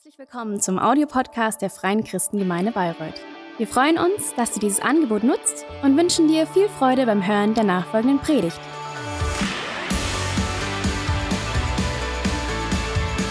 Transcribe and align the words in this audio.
Herzlich 0.00 0.18
willkommen 0.20 0.60
zum 0.60 0.78
Audiopodcast 0.78 1.60
der 1.60 1.70
Freien 1.70 2.04
Christengemeinde 2.04 2.70
Bayreuth. 2.70 3.20
Wir 3.56 3.66
freuen 3.66 3.98
uns, 3.98 4.32
dass 4.36 4.52
du 4.52 4.60
dieses 4.60 4.78
Angebot 4.78 5.24
nutzt 5.24 5.66
und 5.82 5.96
wünschen 5.96 6.28
dir 6.28 6.46
viel 6.46 6.68
Freude 6.68 7.04
beim 7.04 7.26
Hören 7.26 7.52
der 7.54 7.64
nachfolgenden 7.64 8.20
Predigt. 8.20 8.60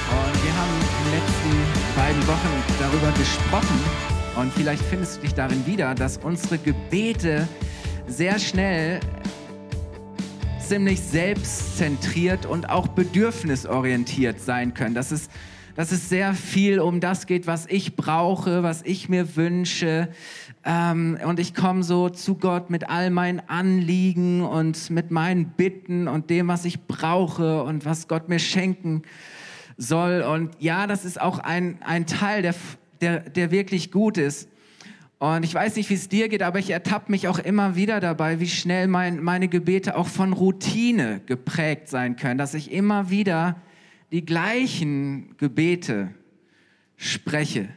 Und 0.10 0.44
wir 0.44 0.58
haben 0.58 0.76
in 0.84 1.06
den 1.06 1.14
letzten 1.14 1.52
beiden 1.96 2.28
Wochen 2.28 2.52
darüber 2.82 3.18
gesprochen 3.18 3.80
und 4.36 4.52
vielleicht 4.52 4.84
findest 4.84 5.18
du 5.18 5.22
dich 5.22 5.36
darin 5.36 5.66
wieder, 5.66 5.96
dass 5.96 6.18
unsere 6.18 6.58
Gebete 6.58 7.48
sehr 8.08 8.40
schnell 8.40 9.00
ziemlich 10.60 11.00
selbstzentriert 11.00 12.46
und 12.46 12.70
auch 12.70 12.90
bedürfnisorientiert 12.90 14.42
sein 14.42 14.74
können. 14.74 14.96
Dass 14.96 15.12
es 15.12 15.30
dass 15.78 15.92
es 15.92 16.10
sehr 16.10 16.34
viel 16.34 16.80
um 16.80 17.00
das 17.00 17.28
geht, 17.28 17.46
was 17.46 17.68
ich 17.68 17.96
brauche, 17.96 18.64
was 18.64 18.82
ich 18.82 19.10
mir 19.10 19.36
wünsche. 19.36 20.10
Ähm, 20.66 21.20
und 21.24 21.40
ich 21.40 21.54
komme 21.54 21.84
so 21.84 22.10
zu 22.10 22.34
Gott 22.34 22.72
mit 22.72 22.90
all 22.90 23.12
meinen 23.12 23.40
Anliegen 23.48 24.42
und 24.42 24.90
mit 24.90 25.12
meinen 25.12 25.50
Bitten 25.50 26.08
und 26.08 26.32
dem, 26.32 26.48
was 26.48 26.66
ich 26.66 26.88
brauche 26.88 27.62
und 27.62 27.86
was 27.86 28.08
Gott 28.08 28.28
mir 28.28 28.40
schenken 28.40 29.04
soll. 29.78 30.24
Und 30.24 30.56
ja, 30.58 30.88
das 30.88 31.06
ist 31.06 31.22
auch 31.22 31.38
ein, 31.38 31.78
ein 31.84 32.08
Teil, 32.08 32.42
der, 32.42 32.56
der, 33.00 33.20
der 33.20 33.52
wirklich 33.52 33.92
gut 33.92 34.18
ist. 34.18 34.50
Und 35.20 35.46
ich 35.46 35.54
weiß 35.54 35.76
nicht, 35.76 35.92
wie 35.92 35.96
es 35.96 36.10
dir 36.10 36.28
geht, 36.28 36.42
aber 36.42 36.58
ich 36.58 36.72
ertappe 36.72 37.12
mich 37.12 37.28
auch 37.28 37.38
immer 37.38 37.76
wieder 37.76 38.00
dabei, 38.00 38.40
wie 38.40 38.50
schnell 38.50 38.88
mein, 38.88 39.22
meine 39.24 39.48
Gebete 39.48 39.96
auch 39.96 40.08
von 40.08 40.34
Routine 40.34 41.22
geprägt 41.28 41.88
sein 41.88 42.16
können, 42.16 42.40
dass 42.40 42.56
ich 42.56 42.72
immer 42.72 43.12
wieder 43.12 43.58
die 44.12 44.26
gleichen 44.26 45.36
Gebete 45.38 46.14
spreche, 46.96 47.70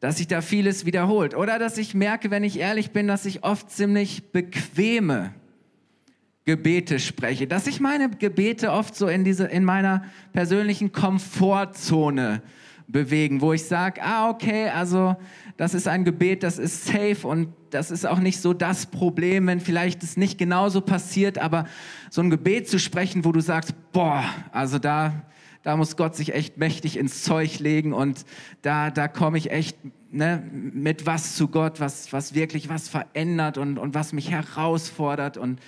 dass 0.00 0.18
sich 0.18 0.28
da 0.28 0.40
vieles 0.42 0.86
wiederholt. 0.86 1.34
Oder 1.34 1.58
dass 1.58 1.78
ich 1.78 1.94
merke, 1.94 2.30
wenn 2.30 2.44
ich 2.44 2.58
ehrlich 2.58 2.92
bin, 2.92 3.06
dass 3.08 3.26
ich 3.26 3.44
oft 3.44 3.70
ziemlich 3.70 4.30
bequeme 4.32 5.34
Gebete 6.44 7.00
spreche, 7.00 7.48
dass 7.48 7.66
ich 7.66 7.80
meine 7.80 8.08
Gebete 8.08 8.70
oft 8.70 8.94
so 8.94 9.08
in, 9.08 9.24
diese, 9.24 9.46
in 9.46 9.64
meiner 9.64 10.04
persönlichen 10.32 10.92
Komfortzone 10.92 12.40
bewegen, 12.86 13.40
wo 13.40 13.52
ich 13.52 13.64
sage, 13.64 14.00
ah 14.00 14.30
okay, 14.30 14.68
also 14.68 15.16
das 15.56 15.74
ist 15.74 15.88
ein 15.88 16.04
Gebet, 16.04 16.44
das 16.44 16.58
ist 16.58 16.86
safe 16.86 17.26
und 17.26 17.48
das 17.70 17.90
ist 17.90 18.06
auch 18.06 18.20
nicht 18.20 18.40
so 18.40 18.52
das 18.52 18.86
Problem, 18.86 19.48
wenn 19.48 19.58
vielleicht 19.58 20.04
es 20.04 20.16
nicht 20.16 20.38
genauso 20.38 20.80
passiert, 20.80 21.38
aber 21.38 21.66
so 22.10 22.22
ein 22.22 22.30
Gebet 22.30 22.68
zu 22.68 22.78
sprechen, 22.78 23.24
wo 23.24 23.32
du 23.32 23.40
sagst, 23.40 23.74
boah, 23.92 24.24
also 24.52 24.78
da, 24.78 25.24
da 25.66 25.76
muss 25.76 25.96
Gott 25.96 26.14
sich 26.14 26.32
echt 26.32 26.58
mächtig 26.58 26.96
ins 26.96 27.24
Zeug 27.24 27.58
legen 27.58 27.92
und 27.92 28.24
da, 28.62 28.88
da 28.88 29.08
komme 29.08 29.36
ich 29.36 29.50
echt 29.50 29.76
ne, 30.12 30.40
mit 30.52 31.06
was 31.06 31.34
zu 31.34 31.48
Gott, 31.48 31.80
was, 31.80 32.12
was 32.12 32.34
wirklich 32.34 32.68
was 32.68 32.88
verändert 32.88 33.58
und, 33.58 33.76
und 33.76 33.92
was 33.92 34.12
mich 34.12 34.30
herausfordert. 34.30 35.36
Und 35.36 35.58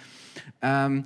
ähm, 0.63 1.03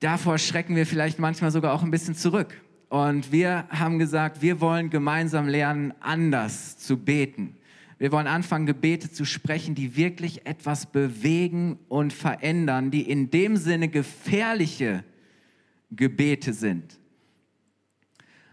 davor 0.00 0.36
schrecken 0.36 0.76
wir 0.76 0.84
vielleicht 0.84 1.18
manchmal 1.18 1.50
sogar 1.50 1.72
auch 1.72 1.82
ein 1.82 1.90
bisschen 1.90 2.14
zurück. 2.14 2.60
Und 2.90 3.32
wir 3.32 3.64
haben 3.70 3.98
gesagt, 3.98 4.42
wir 4.42 4.60
wollen 4.60 4.90
gemeinsam 4.90 5.48
lernen, 5.48 5.94
anders 6.00 6.76
zu 6.76 6.98
beten. 6.98 7.56
Wir 7.96 8.12
wollen 8.12 8.26
anfangen, 8.26 8.66
Gebete 8.66 9.10
zu 9.10 9.24
sprechen, 9.24 9.74
die 9.74 9.96
wirklich 9.96 10.44
etwas 10.44 10.84
bewegen 10.84 11.78
und 11.88 12.12
verändern, 12.12 12.90
die 12.90 13.08
in 13.08 13.30
dem 13.30 13.56
Sinne 13.56 13.88
gefährliche 13.88 15.04
Gebete 15.90 16.52
sind. 16.52 16.97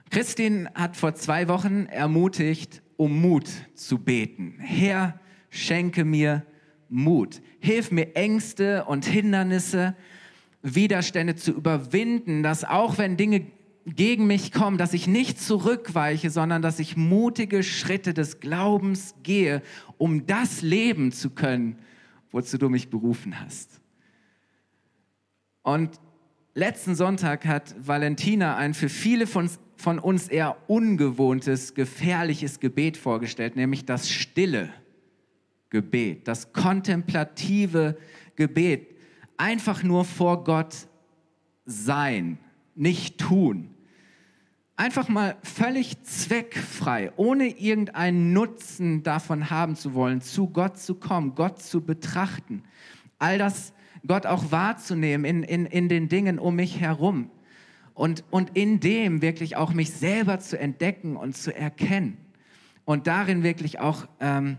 Christine 0.09 0.71
hat 0.75 0.95
vor 0.95 1.15
zwei 1.15 1.47
Wochen 1.47 1.87
ermutigt, 1.87 2.81
um 2.97 3.19
Mut 3.21 3.49
zu 3.73 3.99
beten. 3.99 4.55
Herr, 4.59 5.19
schenke 5.49 6.05
mir 6.05 6.45
Mut. 6.89 7.41
Hilf 7.59 7.91
mir 7.91 8.15
Ängste 8.15 8.85
und 8.85 9.05
Hindernisse, 9.05 9.95
Widerstände 10.61 11.35
zu 11.35 11.51
überwinden, 11.51 12.43
dass 12.43 12.63
auch 12.63 12.97
wenn 12.97 13.17
Dinge 13.17 13.47
gegen 13.85 14.25
mich 14.25 14.51
kommen, 14.51 14.77
dass 14.77 14.93
ich 14.93 15.07
nicht 15.07 15.39
zurückweiche, 15.39 16.31
sondern 16.31 16.61
dass 16.61 16.79
ich 16.79 16.97
mutige 16.97 17.61
Schritte 17.61 18.13
des 18.13 18.39
Glaubens 18.39 19.13
gehe, 19.21 19.61
um 19.97 20.25
das 20.25 20.61
leben 20.61 21.11
zu 21.11 21.29
können, 21.29 21.77
wozu 22.31 22.57
du 22.57 22.69
mich 22.69 22.89
berufen 22.89 23.39
hast. 23.39 23.79
Und 25.61 25.99
letzten 26.55 26.95
Sonntag 26.95 27.45
hat 27.45 27.75
Valentina 27.79 28.55
ein 28.55 28.73
für 28.73 28.89
viele 28.89 29.27
von 29.27 29.49
von 29.75 29.99
uns 29.99 30.27
eher 30.27 30.57
ungewohntes, 30.67 31.73
gefährliches 31.73 32.59
Gebet 32.59 32.97
vorgestellt, 32.97 33.55
nämlich 33.55 33.85
das 33.85 34.09
stille 34.09 34.73
Gebet, 35.69 36.27
das 36.27 36.53
kontemplative 36.53 37.97
Gebet. 38.35 38.95
Einfach 39.37 39.83
nur 39.83 40.05
vor 40.05 40.43
Gott 40.43 40.87
sein, 41.65 42.37
nicht 42.75 43.17
tun. 43.17 43.69
Einfach 44.77 45.07
mal 45.07 45.37
völlig 45.41 46.03
zweckfrei, 46.03 47.11
ohne 47.15 47.47
irgendeinen 47.47 48.33
Nutzen 48.33 49.03
davon 49.03 49.49
haben 49.49 49.75
zu 49.75 49.93
wollen, 49.93 50.21
zu 50.21 50.47
Gott 50.47 50.77
zu 50.77 50.95
kommen, 50.95 51.35
Gott 51.35 51.61
zu 51.61 51.81
betrachten. 51.81 52.63
All 53.17 53.37
das 53.37 53.73
Gott 54.05 54.25
auch 54.25 54.51
wahrzunehmen 54.51 55.25
in, 55.25 55.43
in, 55.43 55.65
in 55.65 55.89
den 55.89 56.09
Dingen 56.09 56.39
um 56.39 56.55
mich 56.55 56.79
herum 56.79 57.31
und, 57.95 58.23
und 58.29 58.55
in 58.55 58.79
dem 58.79 59.21
wirklich 59.23 59.55
auch 59.55 59.73
mich 59.73 59.91
selber 59.91 60.39
zu 60.39 60.59
entdecken 60.59 61.15
und 61.15 61.35
zu 61.35 61.55
erkennen. 61.55 62.17
Und 62.83 63.07
darin 63.07 63.41
wirklich 63.41 63.79
auch, 63.79 64.07
ähm, 64.19 64.57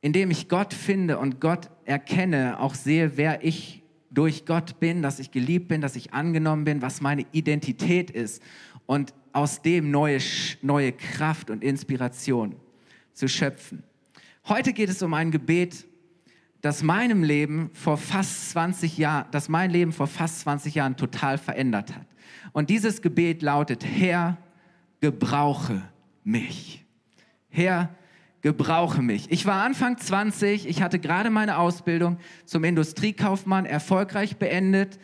indem 0.00 0.30
ich 0.30 0.48
Gott 0.48 0.72
finde 0.72 1.18
und 1.18 1.40
Gott 1.40 1.68
erkenne, 1.84 2.58
auch 2.58 2.74
sehe, 2.74 3.18
wer 3.18 3.44
ich 3.44 3.82
durch 4.10 4.46
Gott 4.46 4.80
bin, 4.80 5.02
dass 5.02 5.18
ich 5.18 5.30
geliebt 5.30 5.68
bin, 5.68 5.80
dass 5.80 5.96
ich 5.96 6.14
angenommen 6.14 6.64
bin, 6.64 6.80
was 6.80 7.00
meine 7.00 7.26
Identität 7.32 8.10
ist 8.10 8.42
und 8.86 9.12
aus 9.32 9.60
dem 9.62 9.90
neue, 9.90 10.18
neue 10.62 10.92
Kraft 10.92 11.50
und 11.50 11.62
Inspiration 11.62 12.56
zu 13.12 13.28
schöpfen. 13.28 13.82
Heute 14.48 14.72
geht 14.72 14.88
es 14.88 15.02
um 15.02 15.12
ein 15.14 15.30
Gebet, 15.30 15.86
das 16.60 16.82
meinem 16.82 17.22
Leben 17.22 17.70
vor 17.72 17.96
fast 17.96 18.50
20 18.50 18.98
Jahren, 18.98 19.26
das 19.30 19.48
mein 19.48 19.70
Leben 19.70 19.92
vor 19.92 20.06
fast 20.06 20.40
20 20.40 20.74
Jahren 20.74 20.96
total 20.96 21.38
verändert 21.38 21.94
hat. 21.94 22.06
Und 22.52 22.70
dieses 22.70 23.02
Gebet 23.02 23.42
lautet, 23.42 23.84
Herr, 23.84 24.36
gebrauche 25.00 25.82
mich. 26.24 26.84
Herr, 27.48 27.90
gebrauche 28.42 29.02
mich. 29.02 29.30
Ich 29.30 29.46
war 29.46 29.62
Anfang 29.62 29.98
20, 29.98 30.66
ich 30.66 30.82
hatte 30.82 30.98
gerade 30.98 31.30
meine 31.30 31.58
Ausbildung 31.58 32.18
zum 32.46 32.64
Industriekaufmann 32.64 33.66
erfolgreich 33.66 34.36
beendet. 34.36 34.98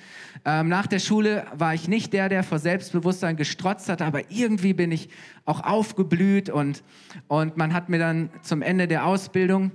Ähm, 0.44 0.68
nach 0.68 0.86
der 0.86 0.98
Schule 0.98 1.46
war 1.54 1.74
ich 1.74 1.88
nicht 1.88 2.12
der, 2.12 2.28
der 2.28 2.42
vor 2.42 2.58
Selbstbewusstsein 2.58 3.36
gestrotzt 3.36 3.88
hat, 3.88 4.00
aber 4.00 4.30
irgendwie 4.30 4.72
bin 4.72 4.90
ich 4.90 5.08
auch 5.44 5.62
aufgeblüht 5.62 6.48
und, 6.48 6.82
und 7.28 7.56
man 7.56 7.72
hat 7.72 7.88
mir 7.88 7.98
dann 7.98 8.30
zum 8.42 8.62
Ende 8.62 8.88
der 8.88 9.06
Ausbildung 9.06 9.70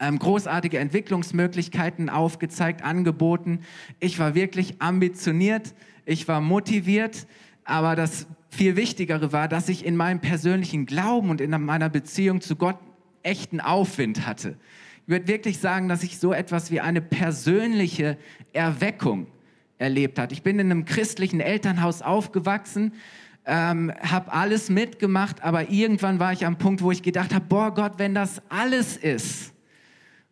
ähm, 0.00 0.18
großartige 0.18 0.78
Entwicklungsmöglichkeiten 0.78 2.08
aufgezeigt, 2.08 2.82
angeboten. 2.82 3.60
Ich 4.00 4.18
war 4.18 4.34
wirklich 4.34 4.80
ambitioniert, 4.80 5.74
ich 6.04 6.28
war 6.28 6.40
motiviert, 6.40 7.26
aber 7.64 7.96
das 7.96 8.26
viel 8.50 8.76
Wichtigere 8.76 9.32
war, 9.32 9.48
dass 9.48 9.68
ich 9.68 9.84
in 9.84 9.96
meinem 9.96 10.20
persönlichen 10.20 10.86
Glauben 10.86 11.30
und 11.30 11.40
in 11.40 11.50
meiner 11.50 11.88
Beziehung 11.88 12.40
zu 12.40 12.56
Gott 12.56 12.78
echten 13.22 13.60
Aufwind 13.60 14.26
hatte. 14.26 14.56
Ich 15.02 15.08
würde 15.08 15.28
wirklich 15.28 15.58
sagen, 15.58 15.88
dass 15.88 16.02
ich 16.02 16.18
so 16.18 16.32
etwas 16.32 16.70
wie 16.70 16.80
eine 16.80 17.00
persönliche 17.00 18.16
Erweckung 18.52 19.26
erlebt 19.78 20.18
habe. 20.18 20.32
Ich 20.32 20.42
bin 20.42 20.58
in 20.58 20.70
einem 20.70 20.84
christlichen 20.84 21.40
Elternhaus 21.40 22.02
aufgewachsen, 22.02 22.92
ähm, 23.46 23.92
habe 24.02 24.32
alles 24.32 24.68
mitgemacht, 24.68 25.42
aber 25.42 25.70
irgendwann 25.70 26.18
war 26.18 26.32
ich 26.32 26.44
am 26.44 26.58
Punkt, 26.58 26.82
wo 26.82 26.90
ich 26.90 27.02
gedacht 27.02 27.34
habe, 27.34 27.44
boah 27.48 27.72
Gott, 27.72 27.92
wenn 27.96 28.14
das 28.14 28.42
alles 28.50 28.96
ist, 28.96 29.54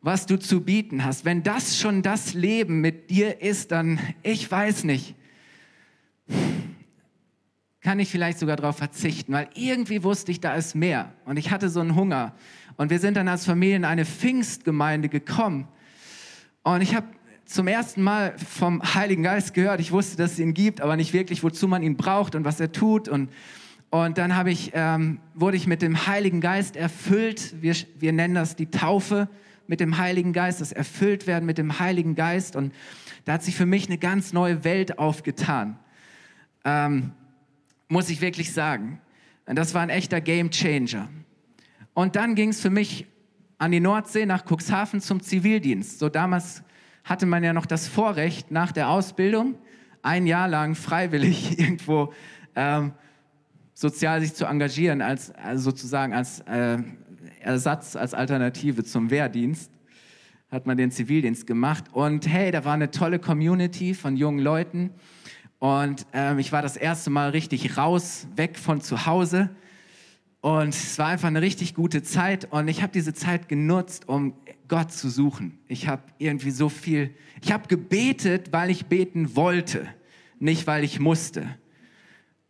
was 0.06 0.24
du 0.24 0.38
zu 0.38 0.60
bieten 0.60 1.04
hast. 1.04 1.24
Wenn 1.24 1.42
das 1.42 1.80
schon 1.80 2.00
das 2.00 2.32
Leben 2.32 2.80
mit 2.80 3.10
dir 3.10 3.42
ist, 3.42 3.72
dann, 3.72 3.98
ich 4.22 4.48
weiß 4.48 4.84
nicht, 4.84 5.16
kann 7.80 7.98
ich 7.98 8.08
vielleicht 8.08 8.38
sogar 8.38 8.54
darauf 8.54 8.76
verzichten, 8.76 9.32
weil 9.32 9.48
irgendwie 9.54 10.04
wusste 10.04 10.30
ich, 10.30 10.40
da 10.40 10.54
ist 10.54 10.76
mehr. 10.76 11.12
Und 11.24 11.38
ich 11.38 11.50
hatte 11.50 11.68
so 11.68 11.80
einen 11.80 11.96
Hunger. 11.96 12.34
Und 12.76 12.90
wir 12.90 13.00
sind 13.00 13.16
dann 13.16 13.26
als 13.26 13.46
Familie 13.46 13.74
in 13.74 13.84
eine 13.84 14.04
Pfingstgemeinde 14.04 15.08
gekommen. 15.08 15.66
Und 16.62 16.82
ich 16.82 16.94
habe 16.94 17.08
zum 17.44 17.66
ersten 17.66 18.00
Mal 18.00 18.38
vom 18.38 18.80
Heiligen 18.94 19.24
Geist 19.24 19.54
gehört. 19.54 19.80
Ich 19.80 19.90
wusste, 19.90 20.16
dass 20.16 20.34
es 20.34 20.38
ihn 20.38 20.54
gibt, 20.54 20.80
aber 20.80 20.94
nicht 20.94 21.14
wirklich, 21.14 21.42
wozu 21.42 21.66
man 21.66 21.82
ihn 21.82 21.96
braucht 21.96 22.36
und 22.36 22.44
was 22.44 22.60
er 22.60 22.70
tut. 22.70 23.08
Und, 23.08 23.28
und 23.90 24.18
dann 24.18 24.46
ich, 24.46 24.70
ähm, 24.72 25.18
wurde 25.34 25.56
ich 25.56 25.66
mit 25.66 25.82
dem 25.82 26.06
Heiligen 26.06 26.40
Geist 26.40 26.76
erfüllt. 26.76 27.60
Wir, 27.60 27.74
wir 27.98 28.12
nennen 28.12 28.36
das 28.36 28.54
die 28.54 28.70
Taufe 28.70 29.28
mit 29.68 29.80
dem 29.80 29.98
Heiligen 29.98 30.32
Geist, 30.32 30.60
das 30.60 30.72
Erfülltwerden 30.72 31.46
mit 31.46 31.58
dem 31.58 31.78
Heiligen 31.78 32.14
Geist. 32.14 32.56
Und 32.56 32.74
da 33.24 33.34
hat 33.34 33.42
sich 33.42 33.56
für 33.56 33.66
mich 33.66 33.86
eine 33.86 33.98
ganz 33.98 34.32
neue 34.32 34.64
Welt 34.64 34.98
aufgetan. 34.98 35.78
Ähm, 36.64 37.12
muss 37.88 38.10
ich 38.10 38.20
wirklich 38.20 38.52
sagen. 38.52 39.00
Das 39.46 39.74
war 39.74 39.82
ein 39.82 39.90
echter 39.90 40.20
Game 40.20 40.50
Changer. 40.50 41.08
Und 41.94 42.16
dann 42.16 42.34
ging 42.34 42.50
es 42.50 42.60
für 42.60 42.70
mich 42.70 43.06
an 43.58 43.70
die 43.70 43.80
Nordsee 43.80 44.26
nach 44.26 44.44
Cuxhaven 44.44 45.00
zum 45.00 45.22
Zivildienst. 45.22 45.98
So 45.98 46.08
damals 46.08 46.62
hatte 47.04 47.26
man 47.26 47.44
ja 47.44 47.52
noch 47.52 47.66
das 47.66 47.88
Vorrecht, 47.88 48.50
nach 48.50 48.72
der 48.72 48.88
Ausbildung 48.88 49.54
ein 50.02 50.26
Jahr 50.26 50.48
lang 50.48 50.74
freiwillig 50.74 51.58
irgendwo 51.58 52.12
ähm, 52.54 52.92
sozial 53.74 54.20
sich 54.20 54.34
zu 54.34 54.46
engagieren, 54.46 55.02
als, 55.02 55.30
also 55.32 55.70
sozusagen 55.70 56.12
als 56.12 56.40
äh, 56.40 56.78
Ersatz, 57.46 57.96
als 57.96 58.12
Alternative 58.12 58.84
zum 58.84 59.10
Wehrdienst 59.10 59.70
hat 60.50 60.66
man 60.66 60.76
den 60.76 60.90
Zivildienst 60.90 61.46
gemacht. 61.46 61.84
Und 61.92 62.28
hey, 62.28 62.50
da 62.50 62.64
war 62.64 62.74
eine 62.74 62.90
tolle 62.90 63.18
Community 63.18 63.94
von 63.94 64.16
jungen 64.16 64.38
Leuten. 64.38 64.90
Und 65.58 66.06
ähm, 66.12 66.38
ich 66.38 66.52
war 66.52 66.62
das 66.62 66.76
erste 66.76 67.10
Mal 67.10 67.30
richtig 67.30 67.76
raus, 67.76 68.26
weg 68.36 68.58
von 68.58 68.80
zu 68.80 69.06
Hause. 69.06 69.50
Und 70.40 70.68
es 70.68 70.98
war 70.98 71.08
einfach 71.08 71.28
eine 71.28 71.42
richtig 71.42 71.74
gute 71.74 72.02
Zeit. 72.02 72.46
Und 72.52 72.68
ich 72.68 72.82
habe 72.82 72.92
diese 72.92 73.14
Zeit 73.14 73.48
genutzt, 73.48 74.08
um 74.08 74.34
Gott 74.68 74.92
zu 74.92 75.08
suchen. 75.08 75.58
Ich 75.66 75.88
habe 75.88 76.02
irgendwie 76.18 76.52
so 76.52 76.68
viel, 76.68 77.14
ich 77.42 77.52
habe 77.52 77.66
gebetet, 77.68 78.52
weil 78.52 78.70
ich 78.70 78.86
beten 78.86 79.34
wollte, 79.34 79.88
nicht 80.38 80.66
weil 80.66 80.84
ich 80.84 81.00
musste. 81.00 81.46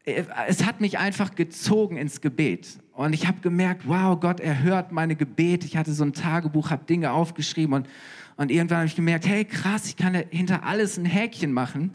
Es 0.05 0.65
hat 0.65 0.81
mich 0.81 0.99
einfach 0.99 1.35
gezogen 1.35 1.97
ins 1.97 2.21
Gebet. 2.21 2.79
Und 2.97 3.13
ich 3.13 3.27
habe 3.27 3.41
gemerkt, 3.43 3.83
wow, 3.87 4.19
Gott 4.19 4.41
erhört 4.41 4.91
meine 4.91 5.17
Gebete. 5.17 5.67
Ich 5.67 5.77
hatte 5.77 5.93
so 5.93 6.03
ein 6.03 6.15
Tagebuch, 6.15 6.71
habe 6.71 6.87
Dinge 6.87 7.13
aufgeschrieben 7.13 7.75
und, 7.75 7.89
und 8.37 8.51
irgendwann 8.51 8.79
habe 8.79 8.87
ich 8.87 8.97
gemerkt, 8.97 9.27
hey 9.29 9.45
krass, 9.45 9.87
ich 9.87 9.97
kann 9.97 10.15
hinter 10.31 10.65
alles 10.65 10.97
ein 10.97 11.05
Häkchen 11.05 11.53
machen. 11.53 11.93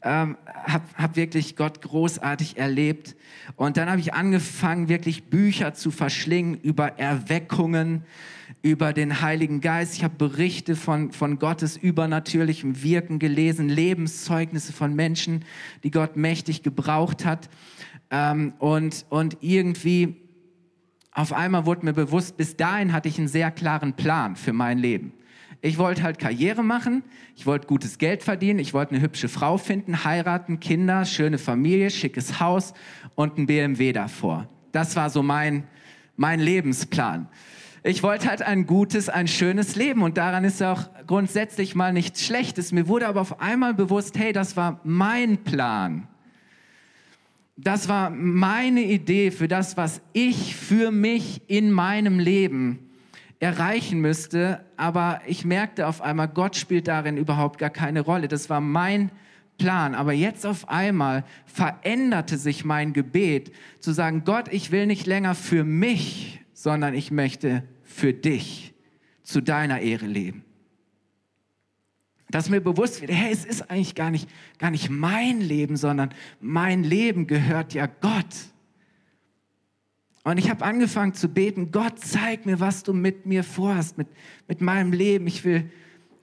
Ähm, 0.00 0.38
habe 0.46 0.84
hab 0.96 1.16
wirklich 1.16 1.54
Gott 1.54 1.82
großartig 1.82 2.56
erlebt. 2.56 3.14
Und 3.56 3.76
dann 3.76 3.90
habe 3.90 4.00
ich 4.00 4.14
angefangen, 4.14 4.88
wirklich 4.88 5.24
Bücher 5.24 5.74
zu 5.74 5.90
verschlingen 5.90 6.58
über 6.58 6.98
Erweckungen, 6.98 8.04
über 8.62 8.94
den 8.94 9.20
Heiligen 9.20 9.60
Geist. 9.60 9.94
Ich 9.96 10.02
habe 10.02 10.14
Berichte 10.16 10.76
von, 10.76 11.12
von 11.12 11.38
Gottes 11.40 11.76
übernatürlichem 11.76 12.82
Wirken 12.82 13.18
gelesen, 13.18 13.68
Lebenszeugnisse 13.68 14.72
von 14.72 14.94
Menschen, 14.94 15.44
die 15.84 15.90
Gott 15.90 16.16
mächtig 16.16 16.62
gebraucht 16.62 17.26
hat. 17.26 17.50
Ähm, 18.12 18.52
und, 18.58 19.06
und 19.08 19.38
irgendwie 19.40 20.16
auf 21.12 21.32
einmal 21.32 21.66
wurde 21.66 21.84
mir 21.84 21.94
bewusst, 21.94 22.36
bis 22.36 22.56
dahin 22.56 22.92
hatte 22.92 23.08
ich 23.08 23.18
einen 23.18 23.28
sehr 23.28 23.50
klaren 23.50 23.94
Plan 23.94 24.36
für 24.36 24.52
mein 24.52 24.78
Leben. 24.78 25.12
Ich 25.62 25.78
wollte 25.78 26.02
halt 26.02 26.18
Karriere 26.18 26.62
machen, 26.62 27.04
ich 27.36 27.46
wollte 27.46 27.66
gutes 27.66 27.98
Geld 27.98 28.22
verdienen, 28.22 28.58
ich 28.58 28.74
wollte 28.74 28.94
eine 28.94 29.02
hübsche 29.02 29.28
Frau 29.28 29.58
finden, 29.58 30.04
heiraten, 30.04 30.60
Kinder, 30.60 31.04
schöne 31.04 31.38
Familie, 31.38 31.90
schickes 31.90 32.40
Haus 32.40 32.74
und 33.14 33.38
ein 33.38 33.46
BMW 33.46 33.92
davor. 33.92 34.48
Das 34.72 34.96
war 34.96 35.08
so 35.08 35.22
mein, 35.22 35.64
mein 36.16 36.40
Lebensplan. 36.40 37.28
Ich 37.84 38.02
wollte 38.02 38.28
halt 38.28 38.42
ein 38.42 38.66
gutes, 38.66 39.08
ein 39.08 39.28
schönes 39.28 39.76
Leben 39.76 40.02
und 40.02 40.16
daran 40.16 40.44
ist 40.44 40.62
auch 40.62 40.88
grundsätzlich 41.06 41.74
mal 41.74 41.92
nichts 41.92 42.24
Schlechtes. 42.24 42.72
Mir 42.72 42.88
wurde 42.88 43.06
aber 43.06 43.20
auf 43.20 43.40
einmal 43.40 43.74
bewusst, 43.74 44.18
hey, 44.18 44.32
das 44.32 44.56
war 44.56 44.80
mein 44.84 45.38
Plan. 45.38 46.08
Das 47.56 47.88
war 47.88 48.10
meine 48.10 48.82
Idee 48.82 49.30
für 49.30 49.48
das, 49.48 49.76
was 49.76 50.00
ich 50.12 50.56
für 50.56 50.90
mich 50.90 51.42
in 51.48 51.70
meinem 51.70 52.18
Leben 52.18 52.90
erreichen 53.40 54.00
müsste. 54.00 54.64
Aber 54.76 55.20
ich 55.26 55.44
merkte 55.44 55.86
auf 55.86 56.00
einmal, 56.00 56.28
Gott 56.28 56.56
spielt 56.56 56.88
darin 56.88 57.16
überhaupt 57.16 57.58
gar 57.58 57.70
keine 57.70 58.00
Rolle. 58.00 58.28
Das 58.28 58.48
war 58.48 58.60
mein 58.60 59.10
Plan. 59.58 59.94
Aber 59.94 60.12
jetzt 60.12 60.46
auf 60.46 60.68
einmal 60.68 61.24
veränderte 61.44 62.38
sich 62.38 62.64
mein 62.64 62.94
Gebet 62.94 63.52
zu 63.80 63.92
sagen, 63.92 64.24
Gott, 64.24 64.48
ich 64.50 64.70
will 64.70 64.86
nicht 64.86 65.06
länger 65.06 65.34
für 65.34 65.64
mich, 65.64 66.40
sondern 66.54 66.94
ich 66.94 67.10
möchte 67.10 67.64
für 67.82 68.14
dich 68.14 68.74
zu 69.22 69.42
deiner 69.42 69.80
Ehre 69.80 70.06
leben 70.06 70.44
dass 72.32 72.48
mir 72.48 72.60
bewusst 72.60 73.00
wird, 73.00 73.12
hey, 73.12 73.30
es 73.30 73.44
ist 73.44 73.70
eigentlich 73.70 73.94
gar 73.94 74.10
nicht, 74.10 74.28
gar 74.58 74.70
nicht 74.70 74.90
mein 74.90 75.40
Leben, 75.40 75.76
sondern 75.76 76.10
mein 76.40 76.82
Leben 76.82 77.26
gehört 77.26 77.74
ja 77.74 77.86
Gott. 77.86 78.34
Und 80.24 80.38
ich 80.38 80.48
habe 80.50 80.64
angefangen 80.64 81.14
zu 81.14 81.28
beten, 81.28 81.70
Gott, 81.72 81.98
zeig 81.98 82.46
mir, 82.46 82.58
was 82.58 82.82
du 82.82 82.94
mit 82.94 83.26
mir 83.26 83.44
vorhast, 83.44 83.98
mit, 83.98 84.08
mit 84.48 84.60
meinem 84.60 84.92
Leben. 84.92 85.26
Ich 85.26 85.44
will, 85.44 85.70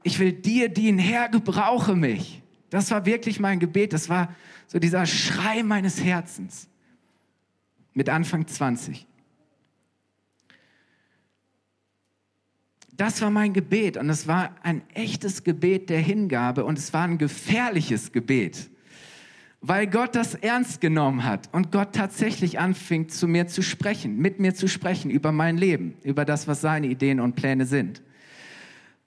ich 0.04 0.20
will 0.20 0.34
dir 0.34 0.70
dienen, 0.70 1.00
Herr, 1.00 1.30
gebrauche 1.30 1.96
mich. 1.96 2.42
Das 2.70 2.90
war 2.92 3.06
wirklich 3.06 3.40
mein 3.40 3.60
Gebet, 3.60 3.94
das 3.94 4.10
war 4.10 4.36
so 4.68 4.80
dieser 4.80 5.06
Schrei 5.06 5.64
meines 5.64 6.04
Herzens 6.04 6.68
mit 7.94 8.10
Anfang 8.10 8.48
20. 8.48 9.06
Das 13.00 13.22
war 13.22 13.30
mein 13.30 13.54
Gebet 13.54 13.96
und 13.96 14.10
es 14.10 14.28
war 14.28 14.54
ein 14.62 14.82
echtes 14.94 15.46
Gebet 15.46 15.90
der 15.90 16.02
Hingabe 16.02 16.66
und 16.66 16.78
es 16.78 16.92
war 16.92 17.04
ein 17.06 17.18
gefährliches 17.18 18.12
Gebet, 18.12 18.70
weil 19.62 19.88
Gott 19.88 20.16
das 20.16 20.36
ernst 20.36 20.82
genommen 20.82 21.24
hat 21.24 21.48
und 21.54 21.72
Gott 21.72 21.94
tatsächlich 21.96 22.60
anfing 22.60 23.08
zu 23.08 23.26
mir 23.30 23.48
zu 23.48 23.62
sprechen, 23.62 24.18
mit 24.18 24.42
mir 24.42 24.54
zu 24.54 24.68
sprechen 24.68 25.10
über 25.12 25.32
mein 25.32 25.58
Leben, 25.58 25.94
über 26.04 26.26
das, 26.26 26.50
was 26.50 26.60
seine 26.60 26.88
Ideen 26.88 27.22
und 27.22 27.38
Pläne 27.38 27.66
sind. 27.66 28.02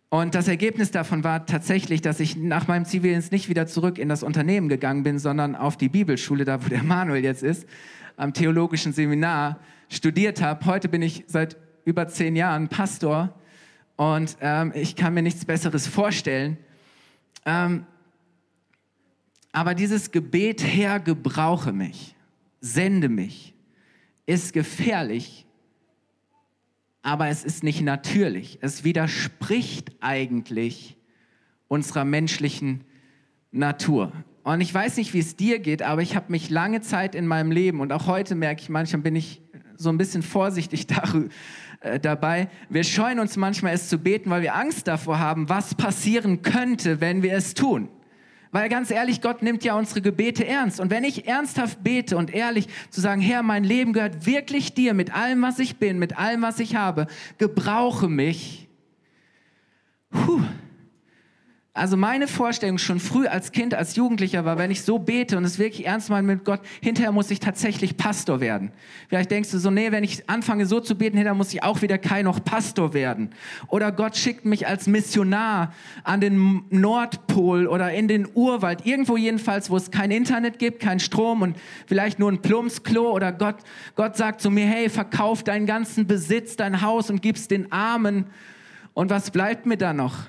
Und 0.09 0.35
das 0.35 0.49
Ergebnis 0.49 0.91
davon 0.91 1.23
war 1.23 1.45
tatsächlich, 1.45 2.01
dass 2.01 2.19
ich 2.19 2.35
nach 2.35 2.69
meinem 2.69 2.87
Zivildienst 2.87 3.31
nicht 3.31 3.51
wieder 3.51 3.67
zurück 3.67 3.99
in 3.99 4.09
das 4.09 4.23
Unternehmen 4.23 4.71
gegangen 4.71 5.03
bin, 5.03 5.19
sondern 5.19 5.55
auf 5.55 5.77
die 5.77 5.91
Bibelschule, 5.91 6.47
da 6.47 6.65
wo 6.65 6.71
der 6.71 6.83
Manuel 6.83 7.23
jetzt 7.23 7.43
ist, 7.43 7.67
am 8.17 8.33
theologischen 8.33 8.95
Seminar 8.95 9.61
studiert 9.91 10.41
habe. 10.41 10.65
Heute 10.65 10.89
bin 10.89 11.03
ich 11.03 11.25
seit 11.27 11.59
über 11.85 12.09
zehn 12.09 12.37
Jahren 12.37 12.69
Pastor 12.69 13.35
und 13.97 14.37
ähm, 14.41 14.73
ich 14.75 14.97
kann 14.97 15.15
mir 15.15 15.23
nichts 15.23 15.45
Besseres 15.45 15.87
vorstellen. 15.87 16.57
Ähm, 17.45 17.87
aber 19.53 19.75
dieses 19.75 20.11
Gebet, 20.11 20.63
Herr, 20.65 20.99
gebrauche 20.99 21.73
mich, 21.73 22.15
sende 22.61 23.09
mich, 23.09 23.55
ist 24.25 24.53
gefährlich, 24.53 25.47
aber 27.03 27.29
es 27.29 27.45
ist 27.45 27.63
nicht 27.63 27.83
natürlich. 27.83 28.59
Es 28.63 28.85
widerspricht 28.85 29.93
eigentlich 30.01 30.97
unserer 31.69 32.05
menschlichen 32.05 32.85
Natur. 33.51 34.13
Und 34.45 34.61
ich 34.61 34.73
weiß 34.73 34.97
nicht, 34.97 35.13
wie 35.13 35.19
es 35.19 35.37
dir 35.37 35.59
geht, 35.59 35.83
aber 35.83 36.03
ich 36.03 36.17
habe 36.17 36.33
mich 36.33 36.49
lange 36.49 36.81
Zeit 36.81 37.15
in 37.15 37.27
meinem 37.27 37.51
Leben 37.51 37.81
und 37.81 37.93
auch 37.93 38.07
heute 38.07 38.35
merke 38.35 38.63
ich, 38.63 38.69
manchmal 38.69 39.03
bin 39.03 39.17
ich 39.17 39.42
so 39.83 39.91
ein 39.91 39.99
bisschen 39.99 40.23
vorsichtig 40.23 40.87
darüber, 40.89 41.29
äh, 41.81 41.99
dabei. 41.99 42.49
Wir 42.69 42.85
scheuen 42.85 43.19
uns 43.19 43.37
manchmal 43.37 43.75
es 43.75 43.89
zu 43.89 43.99
beten, 43.99 44.31
weil 44.31 44.43
wir 44.43 44.55
Angst 44.55 44.87
davor 44.89 45.19
haben, 45.19 45.49
was 45.49 45.75
passieren 45.75 46.43
könnte, 46.43 47.01
wenn 47.01 47.23
wir 47.23 47.35
es 47.35 47.55
tun. 47.55 47.89
Weil 48.53 48.69
ganz 48.69 48.91
ehrlich, 48.91 49.23
Gott 49.23 49.43
nimmt 49.43 49.65
ja 49.65 49.75
unsere 49.75 50.03
Gebete 50.03 50.47
ernst. 50.47 50.79
Und 50.79 50.91
wenn 50.91 51.05
ich 51.05 51.27
ernsthaft 51.27 51.83
bete 51.83 52.19
und 52.19 52.33
ehrlich 52.33 52.69
zu 52.91 53.01
sagen, 53.01 53.23
Herr, 53.23 53.43
mein 53.43 53.65
Leben 53.65 53.95
gehört 53.95 54.27
wirklich 54.27 54.75
dir 54.75 54.93
mit 54.93 55.15
allem, 55.15 55.41
was 55.41 55.59
ich 55.59 55.77
bin, 55.77 55.99
mit 55.99 56.19
allem, 56.19 56.43
was 56.43 56.61
ich 56.61 56.77
habe, 56.77 57.07
gebrauche 57.39 58.09
mich. 58.09 58.69
Puh, 60.11 60.43
also 61.75 61.97
meine 61.97 62.29
Vorstellung 62.29 62.77
schon 62.77 63.01
früh 63.01 63.27
als 63.27 63.51
Kind, 63.51 63.73
als 63.73 63.97
Jugendlicher 63.97 64.45
war, 64.45 64.59
wenn 64.59 64.71
ich 64.71 64.83
so 64.83 64.99
bete 64.99 65.39
und 65.39 65.45
es 65.45 65.59
wirklich 65.59 65.87
ernst 65.87 66.11
meine 66.11 66.27
mit 66.27 66.45
Gott, 66.45 66.61
hinterher 66.83 67.13
muss 67.13 67.31
ich 67.31 67.41
tatsächlich 67.41 67.97
Pastor 67.97 68.41
werden. 68.41 68.73
Vielleicht 69.09 69.31
denkst 69.31 69.51
du 69.51 69.59
so, 69.59 69.71
nee, 69.71 69.91
wenn 69.91 70.05
ich 70.05 70.29
anfange 70.29 70.67
so 70.67 70.81
zu 70.81 70.97
beten, 70.97 71.17
hinterher 71.17 71.35
muss 71.35 71.55
ich 71.55 71.63
auch 71.63 71.81
wieder 71.81 71.97
kein 71.97 72.27
noch 72.27 72.45
Pastor 72.45 72.93
werden. 72.93 73.31
Oder 73.69 73.91
Gott 73.91 74.19
schickt 74.19 74.45
mich 74.45 74.67
als 74.67 74.87
Missionar 74.87 75.73
an 76.05 76.21
den 76.21 76.63
Nordpol 76.69 77.67
oder 77.67 77.91
in 77.91 78.07
den 78.07 78.29
Urwald, 78.35 78.85
irgendwo 78.85 79.17
jedenfalls, 79.17 79.71
wo 79.71 79.79
es 79.79 79.91
kein 79.91 80.11
Internet 80.11 80.59
gibt, 80.59 80.79
kein 80.79 81.01
Strom 81.01 81.41
und 81.41 81.57
vielleicht 81.87 82.19
nur 82.19 82.31
ein 82.31 82.43
Plumpsklo. 82.43 83.13
Oder 83.13 83.33
Gott, 83.33 83.57
Gott 83.97 84.19
sagt 84.19 84.43
zu 84.43 84.51
mir, 84.51 84.67
hey, 84.67 84.91
verkauf 84.91 85.43
deinen 85.43 85.65
ganzen 85.65 86.07
Besitz, 86.07 86.55
dein 86.57 86.83
Haus 86.83 87.09
und 87.09 87.23
gib's 87.23 87.49
den 87.49 87.73
Armen. 87.73 88.27
Und 88.93 89.09
was 89.09 89.31
bleibt 89.31 89.65
mir 89.65 89.79
da 89.79 89.95
noch? 89.95 90.27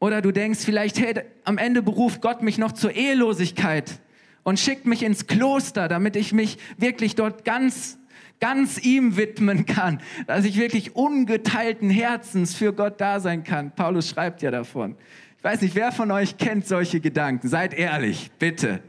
Oder 0.00 0.22
du 0.22 0.32
denkst 0.32 0.60
vielleicht, 0.64 0.98
hey, 0.98 1.22
am 1.44 1.58
Ende 1.58 1.82
beruft 1.82 2.22
Gott 2.22 2.42
mich 2.42 2.56
noch 2.58 2.72
zur 2.72 2.96
Ehelosigkeit 2.96 4.00
und 4.42 4.58
schickt 4.58 4.86
mich 4.86 5.02
ins 5.02 5.26
Kloster, 5.26 5.88
damit 5.88 6.16
ich 6.16 6.32
mich 6.32 6.58
wirklich 6.78 7.14
dort 7.14 7.44
ganz, 7.44 7.98
ganz 8.40 8.78
ihm 8.78 9.18
widmen 9.18 9.66
kann, 9.66 10.00
dass 10.26 10.46
ich 10.46 10.58
wirklich 10.58 10.96
ungeteilten 10.96 11.90
Herzens 11.90 12.54
für 12.54 12.72
Gott 12.72 12.98
da 12.98 13.20
sein 13.20 13.44
kann. 13.44 13.72
Paulus 13.72 14.08
schreibt 14.08 14.40
ja 14.40 14.50
davon. 14.50 14.96
Ich 15.36 15.44
weiß 15.44 15.60
nicht, 15.60 15.74
wer 15.74 15.92
von 15.92 16.10
euch 16.10 16.38
kennt 16.38 16.66
solche 16.66 17.00
Gedanken? 17.00 17.48
Seid 17.48 17.74
ehrlich, 17.74 18.30
bitte. 18.38 18.80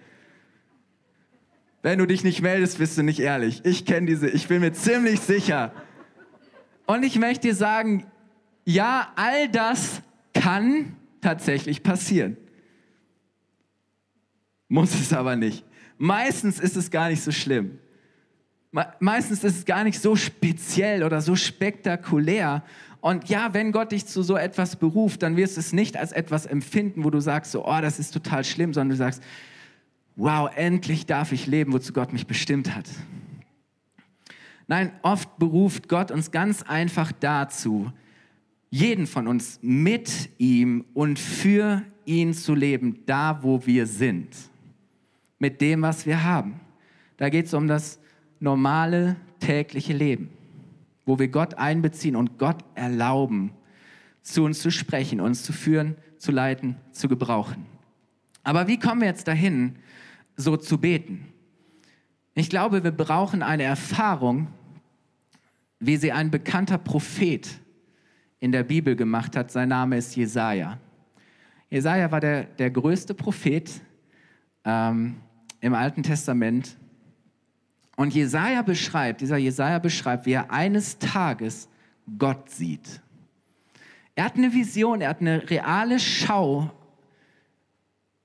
Wenn 1.81 1.99
du 1.99 2.05
dich 2.05 2.23
nicht 2.23 2.41
meldest, 2.41 2.77
bist 2.77 2.97
du 2.97 3.03
nicht 3.03 3.19
ehrlich. 3.19 3.65
Ich 3.65 3.85
kenne 3.85 4.07
diese, 4.07 4.29
ich 4.29 4.47
bin 4.47 4.61
mir 4.61 4.71
ziemlich 4.71 5.19
sicher. 5.19 5.73
Und 6.85 7.03
ich 7.03 7.19
möchte 7.19 7.49
dir 7.49 7.55
sagen, 7.55 8.05
ja, 8.63 9.11
all 9.15 9.49
das 9.49 10.01
kann 10.33 10.95
tatsächlich 11.21 11.83
passieren. 11.83 12.37
Muss 14.67 14.93
es 14.93 15.13
aber 15.13 15.35
nicht. 15.35 15.65
Meistens 15.97 16.59
ist 16.59 16.77
es 16.77 16.91
gar 16.91 17.09
nicht 17.09 17.21
so 17.21 17.31
schlimm. 17.31 17.79
Meistens 18.99 19.43
ist 19.43 19.57
es 19.57 19.65
gar 19.65 19.83
nicht 19.83 19.99
so 19.99 20.15
speziell 20.15 21.03
oder 21.03 21.21
so 21.21 21.35
spektakulär. 21.35 22.63
Und 23.01 23.27
ja, 23.29 23.53
wenn 23.53 23.71
Gott 23.71 23.91
dich 23.91 24.05
zu 24.05 24.23
so 24.23 24.37
etwas 24.37 24.77
beruft, 24.77 25.23
dann 25.23 25.35
wirst 25.35 25.57
du 25.57 25.59
es 25.59 25.73
nicht 25.73 25.97
als 25.97 26.13
etwas 26.13 26.45
empfinden, 26.45 27.03
wo 27.03 27.09
du 27.09 27.19
sagst, 27.19 27.51
so, 27.51 27.67
oh, 27.67 27.81
das 27.81 27.99
ist 27.99 28.11
total 28.11 28.43
schlimm, 28.45 28.73
sondern 28.73 28.89
du 28.89 28.95
sagst, 28.95 29.21
wow, 30.15 30.49
endlich 30.55 31.05
darf 31.05 31.31
ich 31.31 31.47
leben, 31.47 31.73
wozu 31.73 31.93
Gott 31.93 32.13
mich 32.13 32.27
bestimmt 32.27 32.73
hat. 32.73 32.85
Nein, 34.67 34.93
oft 35.01 35.37
beruft 35.37 35.89
Gott 35.89 36.11
uns 36.11 36.31
ganz 36.31 36.63
einfach 36.63 37.11
dazu, 37.11 37.91
jeden 38.71 39.05
von 39.05 39.27
uns 39.27 39.59
mit 39.61 40.29
ihm 40.37 40.85
und 40.93 41.19
für 41.19 41.83
ihn 42.05 42.33
zu 42.33 42.55
leben, 42.55 43.01
da 43.05 43.43
wo 43.43 43.65
wir 43.65 43.85
sind, 43.85 44.35
mit 45.37 45.61
dem, 45.61 45.81
was 45.81 46.05
wir 46.05 46.23
haben. 46.23 46.61
Da 47.17 47.29
geht 47.29 47.45
es 47.45 47.53
um 47.53 47.67
das 47.67 47.99
normale 48.39 49.17
tägliche 49.39 49.93
Leben, 49.93 50.29
wo 51.05 51.19
wir 51.19 51.27
Gott 51.27 51.55
einbeziehen 51.55 52.15
und 52.15 52.39
Gott 52.39 52.63
erlauben, 52.73 53.51
zu 54.23 54.43
uns 54.43 54.59
zu 54.59 54.71
sprechen, 54.71 55.19
uns 55.19 55.43
zu 55.43 55.51
führen, 55.51 55.97
zu 56.17 56.31
leiten, 56.31 56.77
zu 56.91 57.09
gebrauchen. 57.09 57.65
Aber 58.43 58.67
wie 58.67 58.79
kommen 58.79 59.01
wir 59.01 59.07
jetzt 59.07 59.27
dahin, 59.27 59.75
so 60.37 60.55
zu 60.55 60.77
beten? 60.77 61.25
Ich 62.35 62.49
glaube, 62.49 62.83
wir 62.83 62.91
brauchen 62.91 63.43
eine 63.43 63.63
Erfahrung, 63.63 64.47
wie 65.79 65.97
sie 65.97 66.11
ein 66.11 66.31
bekannter 66.31 66.77
Prophet 66.77 67.60
in 68.41 68.51
der 68.51 68.63
Bibel 68.63 68.97
gemacht 68.97 69.37
hat. 69.37 69.51
Sein 69.51 69.69
Name 69.69 69.97
ist 69.97 70.15
Jesaja. 70.17 70.77
Jesaja 71.69 72.11
war 72.11 72.19
der, 72.19 72.43
der 72.43 72.69
größte 72.69 73.13
Prophet 73.13 73.71
ähm, 74.65 75.15
im 75.61 75.73
Alten 75.73 76.03
Testament. 76.03 76.75
Und 77.95 78.13
Jesaja 78.13 78.63
beschreibt, 78.63 79.21
dieser 79.21 79.37
Jesaja 79.37 79.79
beschreibt, 79.79 80.25
wie 80.25 80.33
er 80.33 80.51
eines 80.51 80.97
Tages 80.97 81.69
Gott 82.17 82.49
sieht. 82.49 82.99
Er 84.15 84.25
hat 84.25 84.35
eine 84.35 84.51
Vision, 84.51 85.01
er 85.01 85.09
hat 85.09 85.21
eine 85.21 85.49
reale 85.49 85.99
Schau 85.99 86.71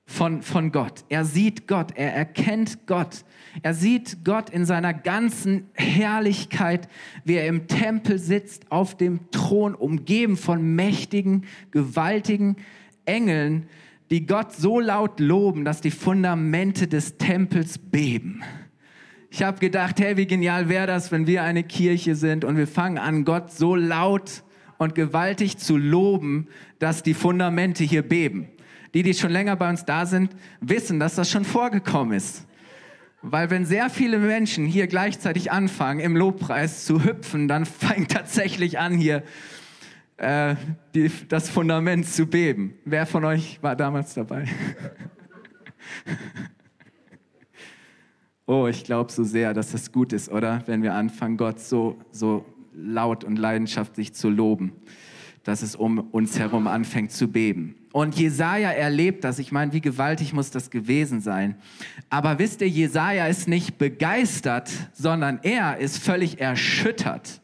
von, 0.07 0.41
von 0.41 0.71
Gott. 0.71 1.03
Er 1.09 1.25
sieht 1.25 1.67
Gott, 1.67 1.91
er 1.95 2.13
erkennt 2.13 2.87
Gott. 2.87 3.25
Er 3.61 3.73
sieht 3.73 4.23
Gott 4.23 4.49
in 4.49 4.65
seiner 4.65 4.93
ganzen 4.93 5.69
Herrlichkeit, 5.73 6.87
wie 7.25 7.35
er 7.35 7.47
im 7.47 7.67
Tempel 7.67 8.17
sitzt, 8.17 8.71
auf 8.71 8.95
dem 8.95 9.29
Thron, 9.31 9.75
umgeben 9.75 10.37
von 10.37 10.75
mächtigen, 10.75 11.45
gewaltigen 11.71 12.55
Engeln, 13.05 13.67
die 14.09 14.25
Gott 14.25 14.53
so 14.53 14.79
laut 14.79 15.19
loben, 15.19 15.65
dass 15.65 15.81
die 15.81 15.91
Fundamente 15.91 16.87
des 16.87 17.17
Tempels 17.17 17.77
beben. 17.77 18.43
Ich 19.29 19.43
habe 19.43 19.59
gedacht, 19.59 19.99
hey, 19.99 20.15
wie 20.15 20.25
genial 20.25 20.69
wäre 20.69 20.87
das, 20.87 21.11
wenn 21.11 21.27
wir 21.27 21.43
eine 21.43 21.63
Kirche 21.63 22.15
sind 22.15 22.45
und 22.45 22.55
wir 22.55 22.67
fangen 22.67 22.97
an, 22.97 23.25
Gott 23.25 23.51
so 23.51 23.75
laut 23.75 24.43
und 24.77 24.95
gewaltig 24.95 25.57
zu 25.57 25.75
loben, 25.75 26.47
dass 26.79 27.03
die 27.03 27.13
Fundamente 27.13 27.83
hier 27.83 28.03
beben. 28.03 28.47
Die, 28.93 29.03
die 29.03 29.13
schon 29.13 29.31
länger 29.31 29.55
bei 29.55 29.69
uns 29.69 29.85
da 29.85 30.05
sind, 30.05 30.31
wissen, 30.61 30.99
dass 30.99 31.15
das 31.15 31.29
schon 31.29 31.45
vorgekommen 31.45 32.15
ist. 32.15 32.47
Weil 33.21 33.49
wenn 33.49 33.65
sehr 33.65 33.89
viele 33.89 34.19
Menschen 34.19 34.65
hier 34.65 34.87
gleichzeitig 34.87 35.51
anfangen, 35.51 35.99
im 35.99 36.15
Lobpreis 36.15 36.85
zu 36.85 37.03
hüpfen, 37.03 37.47
dann 37.47 37.65
fängt 37.65 38.11
tatsächlich 38.11 38.79
an, 38.79 38.93
hier 38.93 39.23
äh, 40.17 40.55
die, 40.93 41.11
das 41.27 41.49
Fundament 41.49 42.07
zu 42.07 42.25
beben. 42.25 42.75
Wer 42.85 43.05
von 43.05 43.25
euch 43.25 43.61
war 43.61 43.75
damals 43.75 44.13
dabei? 44.13 44.45
oh, 48.45 48.67
ich 48.67 48.83
glaube 48.83 49.11
so 49.11 49.23
sehr, 49.23 49.53
dass 49.53 49.71
das 49.71 49.91
gut 49.91 50.13
ist, 50.13 50.29
oder? 50.29 50.63
Wenn 50.65 50.83
wir 50.83 50.93
anfangen, 50.93 51.37
Gott 51.37 51.59
so, 51.59 51.97
so 52.11 52.45
laut 52.73 53.23
und 53.23 53.37
leidenschaftlich 53.37 54.13
zu 54.13 54.29
loben, 54.29 54.73
dass 55.47 55.61
es 55.61 55.77
um 55.77 55.99
uns 55.99 56.37
herum 56.37 56.67
anfängt 56.67 57.13
zu 57.13 57.29
beben. 57.29 57.75
Und 57.93 58.15
Jesaja 58.15 58.69
erlebt 58.69 59.23
das. 59.23 59.39
Ich 59.39 59.53
meine, 59.53 59.71
wie 59.71 59.79
gewaltig 59.79 60.33
muss 60.33 60.51
das 60.51 60.71
gewesen 60.71 61.21
sein? 61.21 61.55
Aber 62.09 62.37
wisst 62.37 62.59
ihr, 62.59 62.67
Jesaja 62.67 63.27
ist 63.27 63.47
nicht 63.47 63.77
begeistert, 63.77 64.69
sondern 64.91 65.39
er 65.43 65.77
ist 65.77 65.99
völlig 65.99 66.41
erschüttert. 66.41 67.39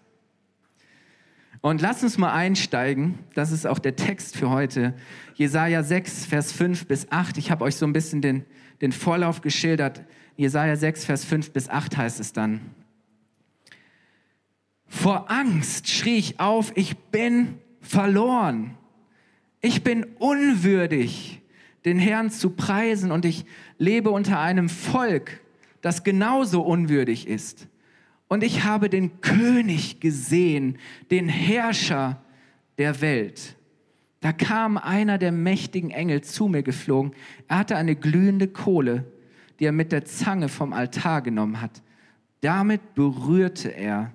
Und 1.62 1.80
lasst 1.80 2.04
uns 2.04 2.18
mal 2.18 2.34
einsteigen. 2.34 3.20
Das 3.36 3.54
ist 3.54 3.66
auch 3.66 3.80
der 3.80 3.96
Text 3.96 4.36
für 4.36 4.50
heute. 4.50 4.94
Jesaja 5.36 5.82
6, 5.82 6.26
Vers 6.26 6.52
5 6.52 6.88
bis 6.88 7.10
8. 7.10 7.38
Ich 7.38 7.52
habe 7.52 7.64
euch 7.64 7.78
so 7.78 7.86
ein 7.86 7.94
bisschen 7.94 8.22
den, 8.22 8.44
den 8.82 8.92
Vorlauf 8.92 9.40
geschildert. 9.40 10.04
Jesaja 10.36 10.76
6, 10.76 11.06
Vers 11.06 11.24
5 11.24 11.52
bis 11.52 11.70
8 11.70 11.96
heißt 11.96 12.20
es 12.20 12.34
dann. 12.34 12.60
Vor 14.88 15.32
Angst 15.32 15.90
schrie 15.90 16.18
ich 16.18 16.42
auf, 16.42 16.74
ich 16.76 16.98
bin 16.98 17.60
verloren. 17.84 18.76
Ich 19.62 19.84
bin 19.84 20.06
unwürdig, 20.18 21.42
den 21.86 22.00
Herrn 22.00 22.32
zu 22.32 22.50
preisen 22.50 23.12
und 23.12 23.26
ich 23.26 23.46
lebe 23.78 24.10
unter 24.10 24.40
einem 24.40 24.70
Volk, 24.70 25.42
das 25.82 26.04
genauso 26.04 26.62
unwürdig 26.62 27.28
ist. 27.28 27.68
Und 28.28 28.44
ich 28.44 28.64
habe 28.64 28.90
den 28.90 29.22
König 29.22 30.00
gesehen, 30.00 30.80
den 31.12 31.30
Herrscher 31.30 32.24
der 32.78 33.02
Welt. 33.02 33.58
Da 34.22 34.32
kam 34.32 34.78
einer 34.78 35.18
der 35.18 35.34
mächtigen 35.34 35.92
Engel 35.92 36.22
zu 36.22 36.48
mir 36.48 36.64
geflogen. 36.64 37.12
Er 37.50 37.60
hatte 37.60 37.76
eine 37.76 37.96
glühende 37.96 38.48
Kohle, 38.48 39.06
die 39.60 39.66
er 39.66 39.74
mit 39.74 39.92
der 39.92 40.06
Zange 40.06 40.48
vom 40.48 40.74
Altar 40.74 41.22
genommen 41.22 41.62
hat. 41.62 41.84
Damit 42.40 42.96
berührte 42.96 43.70
er 43.70 44.14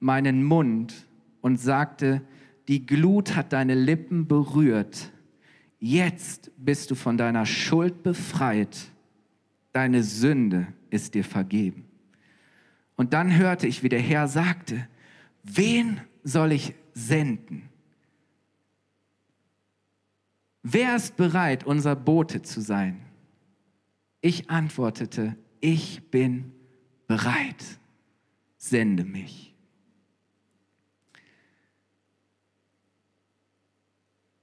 meinen 0.00 0.42
Mund 0.42 1.06
und 1.40 1.60
sagte, 1.60 2.22
die 2.70 2.86
Glut 2.86 3.34
hat 3.34 3.52
deine 3.52 3.74
Lippen 3.74 4.28
berührt. 4.28 5.10
Jetzt 5.80 6.52
bist 6.56 6.92
du 6.92 6.94
von 6.94 7.18
deiner 7.18 7.44
Schuld 7.44 8.04
befreit. 8.04 8.92
Deine 9.72 10.04
Sünde 10.04 10.68
ist 10.88 11.14
dir 11.14 11.24
vergeben. 11.24 11.86
Und 12.94 13.12
dann 13.12 13.36
hörte 13.36 13.66
ich, 13.66 13.82
wie 13.82 13.88
der 13.88 14.00
Herr 14.00 14.28
sagte, 14.28 14.86
wen 15.42 16.00
soll 16.22 16.52
ich 16.52 16.74
senden? 16.94 17.68
Wer 20.62 20.94
ist 20.94 21.16
bereit, 21.16 21.64
unser 21.64 21.96
Bote 21.96 22.42
zu 22.42 22.60
sein? 22.60 23.00
Ich 24.20 24.48
antwortete, 24.48 25.34
ich 25.58 26.08
bin 26.12 26.52
bereit, 27.08 27.80
sende 28.58 29.04
mich. 29.04 29.49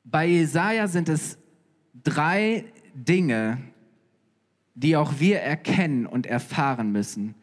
Bei 0.10 0.26
Jesaja 0.26 0.88
sind 0.88 1.10
es 1.10 1.38
drei 1.94 2.64
Dinge, 2.94 3.58
die 4.74 4.96
auch 4.96 5.20
wir 5.20 5.42
erkennen 5.42 6.06
und 6.06 6.26
erfahren 6.26 6.94
müssen, 6.94 7.36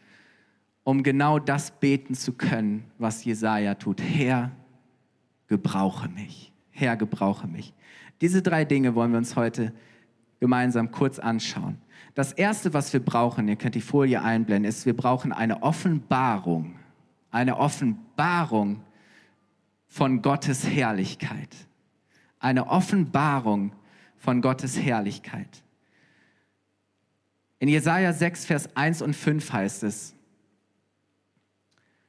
um 0.83 1.03
genau 1.03 1.39
das 1.39 1.73
beten 1.73 2.15
zu 2.15 2.33
können, 2.33 2.91
was 2.97 3.23
Jesaja 3.23 3.75
tut. 3.75 4.01
Herr, 4.01 4.51
gebrauche 5.47 6.09
mich. 6.09 6.55
Herr, 6.71 6.97
gebrauche 6.97 7.47
mich. 7.47 7.75
Diese 8.23 8.41
drei 8.41 8.65
Dinge 8.65 8.95
wollen 8.95 9.11
wir 9.11 9.19
uns 9.19 9.37
heute 9.37 9.75
gemeinsam 10.41 10.91
kurz 10.91 11.19
anschauen. 11.19 11.77
Das 12.15 12.33
erste, 12.33 12.73
was 12.73 12.95
wir 12.95 13.01
brauchen, 13.05 13.47
ihr 13.47 13.57
könnt 13.57 13.75
die 13.75 13.83
Folie 13.83 14.23
einblenden, 14.23 14.71
ist, 14.71 14.87
wir 14.87 14.97
brauchen 14.97 15.33
eine 15.33 15.63
Offenbarung. 15.63 16.77
Eine 17.31 17.59
Offenbarung 17.59 18.81
von 19.87 20.23
Gottes 20.23 20.67
Herrlichkeit 20.67 21.69
eine 22.45 22.69
Offenbarung 22.69 23.73
von 24.19 24.43
Gottes 24.43 24.79
Herrlichkeit. 24.79 25.63
In 27.59 27.69
Jesaja 27.69 28.13
6, 28.13 28.45
Vers 28.45 28.77
1 28.77 29.01
und 29.01 29.15
5 29.15 29.53
heißt 29.53 29.83
es, 29.85 30.15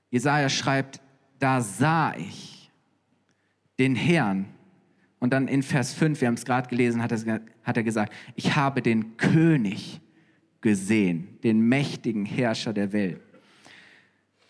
Jesaja 0.10 0.50
schreibt, 0.50 1.00
da 1.40 1.62
sah 1.62 2.16
ich 2.16 2.70
den 3.80 3.96
Herrn. 3.96 4.46
Und 5.20 5.32
dann 5.32 5.48
in 5.48 5.64
Vers 5.64 5.94
5, 5.94 6.20
wir 6.20 6.28
haben 6.28 6.36
es 6.36 6.46
gerade 6.46 6.70
gelesen, 6.70 7.02
hat 7.02 7.12
er, 7.78 7.84
gesagt, 7.84 8.14
ich 8.36 8.56
habe 8.56 8.82
den 8.82 9.18
König 9.18 10.02
gesehen, 10.60 11.40
den 11.44 11.62
mächtigen 11.62 12.26
Herrscher 12.26 12.74
der 12.74 12.92
Welt. 12.92 13.22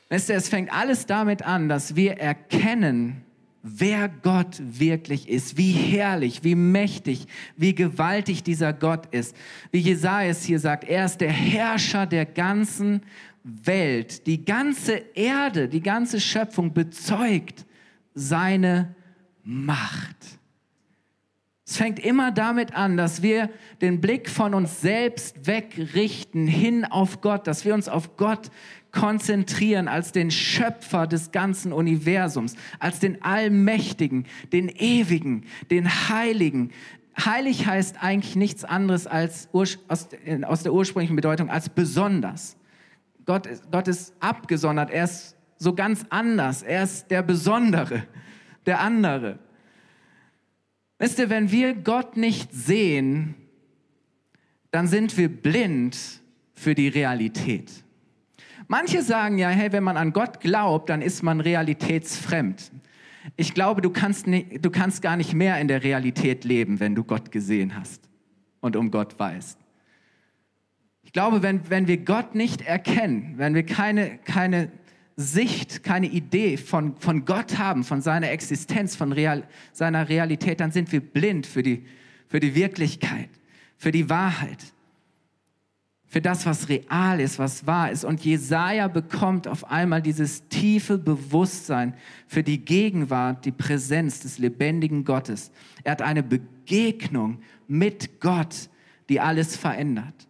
Weißt 0.09 0.29
du, 0.29 0.33
es 0.33 0.49
fängt 0.49 0.71
alles 0.71 1.05
damit 1.05 1.43
an, 1.43 1.69
dass 1.69 1.95
wir 1.95 2.17
erkennen, 2.17 3.24
wer 3.67 4.09
Gott 4.09 4.57
wirklich 4.59 5.27
ist, 5.27 5.57
wie 5.57 5.71
herrlich, 5.71 6.43
wie 6.43 6.53
mächtig, 6.53 7.25
wie 7.57 7.73
gewaltig 7.73 8.43
dieser 8.43 8.73
Gott 8.73 9.07
ist. 9.07 9.35
Wie 9.71 9.79
Jesaja 9.79 10.29
es 10.29 10.43
hier 10.43 10.59
sagt, 10.59 10.83
er 10.83 11.05
ist 11.05 11.17
der 11.17 11.31
Herrscher 11.31 12.05
der 12.05 12.27
ganzen 12.27 13.01
Welt. 13.43 14.27
Die 14.27 14.45
ganze 14.45 14.93
Erde, 15.15 15.67
die 15.67 15.81
ganze 15.81 16.19
Schöpfung 16.19 16.73
bezeugt 16.73 17.65
seine 18.13 18.93
Macht. 19.43 20.15
Es 21.67 21.77
fängt 21.77 21.97
immer 21.97 22.31
damit 22.31 22.75
an, 22.75 22.97
dass 22.97 23.23
wir 23.23 23.49
den 23.81 23.99
Blick 23.99 24.29
von 24.29 24.53
uns 24.53 24.81
selbst 24.81 25.47
wegrichten 25.47 26.45
hin 26.45 26.85
auf 26.85 27.21
Gott, 27.21 27.47
dass 27.47 27.65
wir 27.65 27.73
uns 27.73 27.89
auf 27.89 28.15
Gott 28.15 28.51
konzentrieren 28.95 29.87
als 29.87 30.11
den 30.11 30.31
Schöpfer 30.31 31.05
des 31.05 31.31
ganzen 31.31 31.71
Universums, 31.71 32.55
als 32.79 32.99
den 32.99 33.21
Allmächtigen, 33.21 34.25
den 34.51 34.69
Ewigen, 34.69 35.43
den 35.69 35.87
Heiligen. 36.09 36.71
Heilig 37.23 37.67
heißt 37.67 38.01
eigentlich 38.01 38.35
nichts 38.35 38.63
anderes 38.63 39.05
als 39.05 39.49
aus, 39.53 39.77
aus 39.87 40.63
der 40.63 40.73
ursprünglichen 40.73 41.15
Bedeutung 41.15 41.49
als 41.49 41.69
besonders. 41.69 42.57
Gott, 43.25 43.47
Gott 43.71 43.87
ist 43.87 44.13
abgesondert, 44.19 44.89
er 44.89 45.03
ist 45.03 45.35
so 45.57 45.73
ganz 45.73 46.05
anders, 46.09 46.63
er 46.63 46.83
ist 46.83 47.11
der 47.11 47.21
Besondere, 47.21 48.03
der 48.65 48.79
andere. 48.79 49.39
Wisst 50.97 51.19
ihr, 51.19 51.29
wenn 51.29 51.51
wir 51.51 51.75
Gott 51.75 52.17
nicht 52.17 52.53
sehen, 52.53 53.35
dann 54.71 54.87
sind 54.87 55.17
wir 55.17 55.29
blind 55.29 55.97
für 56.53 56.75
die 56.75 56.87
Realität. 56.87 57.84
Manche 58.67 59.03
sagen 59.03 59.37
ja, 59.37 59.49
hey, 59.49 59.71
wenn 59.71 59.83
man 59.83 59.97
an 59.97 60.13
Gott 60.13 60.39
glaubt, 60.39 60.89
dann 60.89 61.01
ist 61.01 61.21
man 61.21 61.39
realitätsfremd. 61.39 62.71
Ich 63.37 63.53
glaube, 63.53 63.81
du 63.81 63.89
kannst, 63.89 64.27
nicht, 64.27 64.63
du 64.63 64.69
kannst 64.69 65.01
gar 65.01 65.17
nicht 65.17 65.33
mehr 65.33 65.59
in 65.59 65.67
der 65.67 65.83
Realität 65.83 66.43
leben, 66.43 66.79
wenn 66.79 66.95
du 66.95 67.03
Gott 67.03 67.31
gesehen 67.31 67.75
hast 67.75 68.09
und 68.61 68.75
um 68.75 68.91
Gott 68.91 69.17
weißt. 69.19 69.59
Ich 71.03 71.13
glaube, 71.13 71.43
wenn, 71.43 71.69
wenn 71.69 71.87
wir 71.87 71.97
Gott 71.97 72.35
nicht 72.35 72.61
erkennen, 72.61 73.35
wenn 73.37 73.55
wir 73.55 73.65
keine, 73.65 74.17
keine 74.19 74.71
Sicht, 75.15 75.83
keine 75.83 76.07
Idee 76.07 76.57
von, 76.57 76.97
von 76.97 77.25
Gott 77.25 77.57
haben, 77.57 77.83
von 77.83 78.01
seiner 78.01 78.31
Existenz, 78.31 78.95
von 78.95 79.11
Real, 79.11 79.43
seiner 79.71 80.09
Realität, 80.09 80.59
dann 80.59 80.71
sind 80.71 80.91
wir 80.91 80.99
blind 80.99 81.45
für 81.47 81.63
die, 81.63 81.85
für 82.27 82.39
die 82.39 82.53
Wirklichkeit, 82.53 83.29
für 83.77 83.91
die 83.91 84.09
Wahrheit 84.09 84.74
für 86.15 86.21
das, 86.21 86.45
was 86.45 86.69
real 86.69 87.19
ist, 87.19 87.39
was 87.39 87.67
wahr 87.67 87.91
ist. 87.91 88.05
Und 88.05 88.23
Jesaja 88.23 88.87
bekommt 88.87 89.49
auf 89.49 89.69
einmal 89.69 90.01
dieses 90.01 90.47
tiefe 90.47 90.97
Bewusstsein 90.97 91.93
für 92.25 92.41
die 92.41 92.63
Gegenwart, 92.63 93.43
die 93.43 93.51
Präsenz 93.51 94.21
des 94.21 94.37
lebendigen 94.37 95.03
Gottes. 95.03 95.51
Er 95.83 95.91
hat 95.91 96.01
eine 96.01 96.23
Begegnung 96.23 97.39
mit 97.67 98.21
Gott, 98.21 98.69
die 99.09 99.19
alles 99.19 99.57
verändert. 99.57 100.29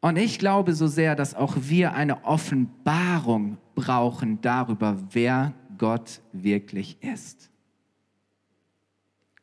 Und 0.00 0.16
ich 0.16 0.40
glaube 0.40 0.74
so 0.74 0.88
sehr, 0.88 1.14
dass 1.14 1.36
auch 1.36 1.54
wir 1.56 1.94
eine 1.94 2.24
Offenbarung 2.24 3.58
brauchen 3.76 4.40
darüber, 4.40 4.96
wer 5.12 5.54
Gott 5.78 6.20
wirklich 6.32 7.00
ist. 7.00 7.48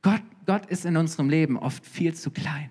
Gott, 0.02 0.24
Gott 0.46 0.66
ist 0.66 0.84
in 0.84 0.98
unserem 0.98 1.30
Leben 1.30 1.58
oft 1.58 1.86
viel 1.86 2.14
zu 2.14 2.32
klein 2.32 2.70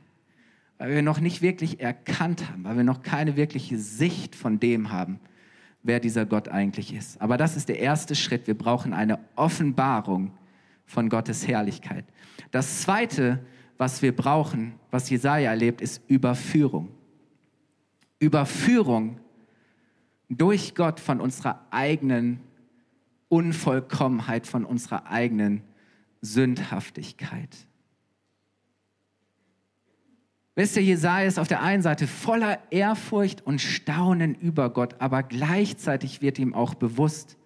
weil 0.78 0.94
wir 0.94 1.02
noch 1.02 1.20
nicht 1.20 1.42
wirklich 1.42 1.80
erkannt 1.80 2.50
haben, 2.50 2.64
weil 2.64 2.76
wir 2.76 2.84
noch 2.84 3.02
keine 3.02 3.36
wirkliche 3.36 3.78
Sicht 3.78 4.34
von 4.34 4.60
dem 4.60 4.90
haben, 4.90 5.20
wer 5.82 6.00
dieser 6.00 6.26
Gott 6.26 6.48
eigentlich 6.48 6.94
ist. 6.94 7.20
Aber 7.20 7.36
das 7.36 7.56
ist 7.56 7.68
der 7.68 7.78
erste 7.78 8.14
Schritt. 8.14 8.46
Wir 8.46 8.56
brauchen 8.56 8.92
eine 8.92 9.18
Offenbarung 9.36 10.32
von 10.84 11.08
Gottes 11.08 11.46
Herrlichkeit. 11.46 12.04
Das 12.50 12.82
zweite, 12.82 13.44
was 13.78 14.02
wir 14.02 14.14
brauchen, 14.14 14.74
was 14.90 15.10
Jesaja 15.10 15.50
erlebt, 15.50 15.80
ist 15.80 16.02
Überführung. 16.08 16.90
Überführung 18.18 19.20
durch 20.28 20.74
Gott 20.74 21.00
von 21.00 21.20
unserer 21.20 21.66
eigenen 21.70 22.40
Unvollkommenheit, 23.28 24.46
von 24.46 24.64
unserer 24.64 25.06
eigenen 25.06 25.62
Sündhaftigkeit. 26.20 27.66
Wisst 30.56 30.76
ihr, 30.76 30.82
Jesaja 30.82 31.28
ist 31.28 31.38
auf 31.38 31.48
der 31.48 31.62
einen 31.62 31.82
Seite 31.82 32.06
voller 32.06 32.58
Ehrfurcht 32.70 33.46
und 33.46 33.60
Staunen 33.60 34.34
über 34.34 34.70
Gott, 34.70 34.96
aber 35.00 35.22
gleichzeitig 35.22 36.22
wird 36.22 36.38
ihm 36.38 36.54
auch 36.54 36.72
bewusst, 36.74 37.36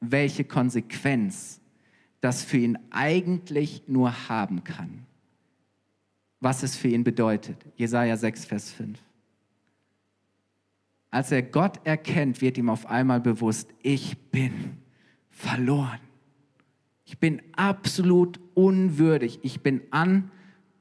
welche 0.00 0.44
Konsequenz 0.44 1.62
das 2.20 2.44
für 2.44 2.58
ihn 2.58 2.78
eigentlich 2.90 3.84
nur 3.86 4.28
haben 4.28 4.64
kann. 4.64 5.06
Was 6.40 6.62
es 6.62 6.76
für 6.76 6.88
ihn 6.88 7.04
bedeutet. 7.04 7.56
Jesaja 7.76 8.18
6, 8.18 8.44
Vers 8.44 8.70
5. 8.70 8.98
Als 11.10 11.32
er 11.32 11.40
Gott 11.40 11.80
erkennt, 11.86 12.42
wird 12.42 12.58
ihm 12.58 12.68
auf 12.68 12.84
einmal 12.84 13.20
bewusst, 13.20 13.72
ich 13.80 14.18
bin 14.30 14.76
verloren. 15.30 16.00
Ich 17.06 17.16
bin 17.16 17.40
absolut 17.56 18.38
unwürdig. 18.52 19.38
Ich 19.42 19.62
bin 19.62 19.80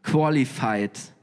unqualified 0.04 1.15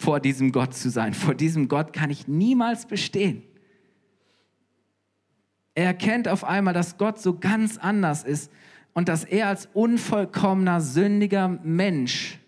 vor 0.00 0.18
diesem 0.18 0.50
Gott 0.50 0.72
zu 0.72 0.88
sein. 0.88 1.12
Vor 1.12 1.34
diesem 1.34 1.68
Gott 1.68 1.92
kann 1.92 2.08
ich 2.08 2.26
niemals 2.26 2.86
bestehen. 2.86 3.42
Er 5.74 5.84
erkennt 5.84 6.26
auf 6.26 6.42
einmal, 6.42 6.72
dass 6.72 6.96
Gott 6.96 7.20
so 7.20 7.38
ganz 7.38 7.76
anders 7.76 8.24
ist 8.24 8.50
und 8.94 9.10
dass 9.10 9.24
er 9.24 9.48
als 9.48 9.68
unvollkommener, 9.74 10.80
sündiger 10.80 11.48
Mensch 11.48 12.38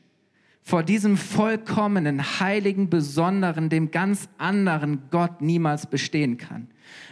vor 0.63 0.83
diesem 0.83 1.19
vollkommenen, 1.19 2.41
heiligen, 2.41 2.89
besonderen, 2.89 3.69
dem 3.69 3.91
ganz 3.91 4.31
anderen 4.39 5.11
Gott 5.11 5.43
niemals 5.43 5.87
bestehen 5.87 6.39
kann. 6.39 6.69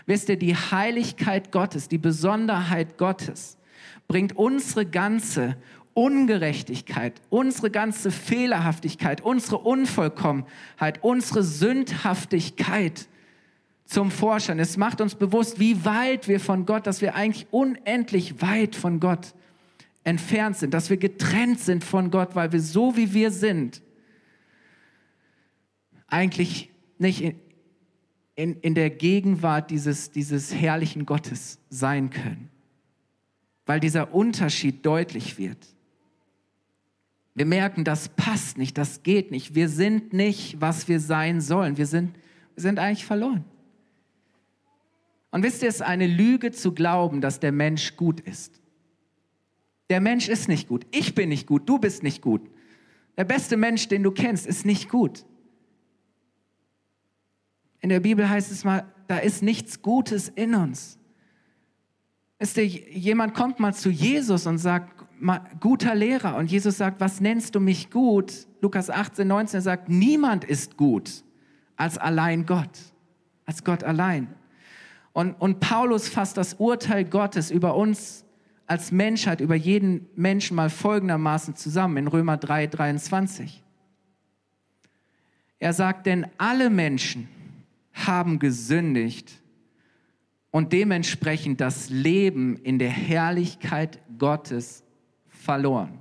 Wisst 0.06 0.30
ihr, 0.30 0.38
die 0.38 0.54
Heiligkeit 0.54 1.52
Gottes, 1.52 1.88
die 1.88 1.98
Besonderheit 1.98 2.96
Gottes 2.96 3.58
bringt 4.08 4.36
unsere 4.36 4.86
ganze 4.86 5.56
Ungerechtigkeit, 6.00 7.20
unsere 7.28 7.70
ganze 7.70 8.10
Fehlerhaftigkeit, 8.10 9.20
unsere 9.20 9.58
Unvollkommenheit, 9.58 11.04
unsere 11.04 11.42
Sündhaftigkeit 11.42 13.06
zum 13.84 14.10
Vorschein. 14.10 14.58
Es 14.60 14.78
macht 14.78 15.02
uns 15.02 15.14
bewusst, 15.14 15.60
wie 15.60 15.84
weit 15.84 16.26
wir 16.26 16.40
von 16.40 16.64
Gott, 16.64 16.86
dass 16.86 17.02
wir 17.02 17.16
eigentlich 17.16 17.48
unendlich 17.50 18.40
weit 18.40 18.76
von 18.76 18.98
Gott 18.98 19.34
entfernt 20.02 20.56
sind, 20.56 20.72
dass 20.72 20.88
wir 20.88 20.96
getrennt 20.96 21.60
sind 21.60 21.84
von 21.84 22.10
Gott, 22.10 22.34
weil 22.34 22.50
wir 22.50 22.62
so 22.62 22.96
wie 22.96 23.12
wir 23.12 23.30
sind, 23.30 23.82
eigentlich 26.06 26.70
nicht 26.96 27.20
in, 27.20 27.34
in, 28.36 28.54
in 28.60 28.74
der 28.74 28.88
Gegenwart 28.88 29.70
dieses, 29.70 30.12
dieses 30.12 30.54
herrlichen 30.54 31.04
Gottes 31.04 31.58
sein 31.68 32.08
können, 32.08 32.48
weil 33.66 33.80
dieser 33.80 34.14
Unterschied 34.14 34.86
deutlich 34.86 35.36
wird. 35.36 35.58
Wir 37.34 37.46
merken, 37.46 37.84
das 37.84 38.08
passt 38.08 38.58
nicht, 38.58 38.76
das 38.76 39.02
geht 39.02 39.30
nicht. 39.30 39.54
Wir 39.54 39.68
sind 39.68 40.12
nicht, 40.12 40.60
was 40.60 40.88
wir 40.88 41.00
sein 41.00 41.40
sollen. 41.40 41.76
Wir 41.76 41.86
sind, 41.86 42.14
wir 42.54 42.62
sind 42.62 42.78
eigentlich 42.78 43.04
verloren. 43.04 43.44
Und 45.30 45.42
wisst 45.42 45.62
ihr, 45.62 45.68
es 45.68 45.76
ist 45.76 45.82
eine 45.82 46.06
Lüge 46.06 46.50
zu 46.50 46.72
glauben, 46.72 47.20
dass 47.20 47.38
der 47.38 47.52
Mensch 47.52 47.96
gut 47.96 48.20
ist. 48.20 48.60
Der 49.88 50.00
Mensch 50.00 50.28
ist 50.28 50.48
nicht 50.48 50.68
gut. 50.68 50.86
Ich 50.90 51.14
bin 51.14 51.28
nicht 51.28 51.46
gut. 51.46 51.68
Du 51.68 51.78
bist 51.78 52.02
nicht 52.02 52.20
gut. 52.20 52.42
Der 53.16 53.24
beste 53.24 53.56
Mensch, 53.56 53.88
den 53.88 54.02
du 54.02 54.10
kennst, 54.10 54.46
ist 54.46 54.64
nicht 54.64 54.88
gut. 54.88 55.24
In 57.80 57.88
der 57.88 58.00
Bibel 58.00 58.28
heißt 58.28 58.50
es 58.50 58.64
mal, 58.64 58.84
da 59.08 59.18
ist 59.18 59.42
nichts 59.42 59.82
Gutes 59.82 60.28
in 60.28 60.54
uns. 60.54 60.98
Ist 62.38 62.56
der, 62.56 62.66
jemand 62.66 63.34
kommt 63.34 63.60
mal 63.60 63.74
zu 63.74 63.90
Jesus 63.90 64.46
und 64.46 64.58
sagt, 64.58 64.99
guter 65.60 65.94
Lehrer. 65.94 66.36
Und 66.36 66.50
Jesus 66.50 66.76
sagt, 66.76 67.00
was 67.00 67.20
nennst 67.20 67.54
du 67.54 67.60
mich 67.60 67.90
gut? 67.90 68.46
Lukas 68.60 68.90
18, 68.90 69.26
19 69.26 69.58
er 69.58 69.62
sagt, 69.62 69.88
niemand 69.88 70.44
ist 70.44 70.76
gut 70.76 71.24
als 71.76 71.98
allein 71.98 72.46
Gott, 72.46 72.78
als 73.46 73.64
Gott 73.64 73.84
allein. 73.84 74.28
Und, 75.12 75.32
und 75.34 75.60
Paulus 75.60 76.08
fasst 76.08 76.36
das 76.36 76.54
Urteil 76.54 77.04
Gottes 77.04 77.50
über 77.50 77.74
uns 77.74 78.24
als 78.66 78.92
Menschheit, 78.92 79.40
über 79.40 79.56
jeden 79.56 80.06
Menschen 80.14 80.54
mal 80.54 80.70
folgendermaßen 80.70 81.56
zusammen 81.56 81.96
in 81.96 82.06
Römer 82.06 82.36
3, 82.36 82.68
23. 82.68 83.64
Er 85.58 85.72
sagt, 85.72 86.06
denn 86.06 86.26
alle 86.38 86.70
Menschen 86.70 87.28
haben 87.92 88.38
gesündigt 88.38 89.42
und 90.50 90.72
dementsprechend 90.72 91.60
das 91.60 91.90
Leben 91.90 92.56
in 92.56 92.78
der 92.78 92.90
Herrlichkeit 92.90 94.00
Gottes 94.18 94.84
verloren. 95.40 95.98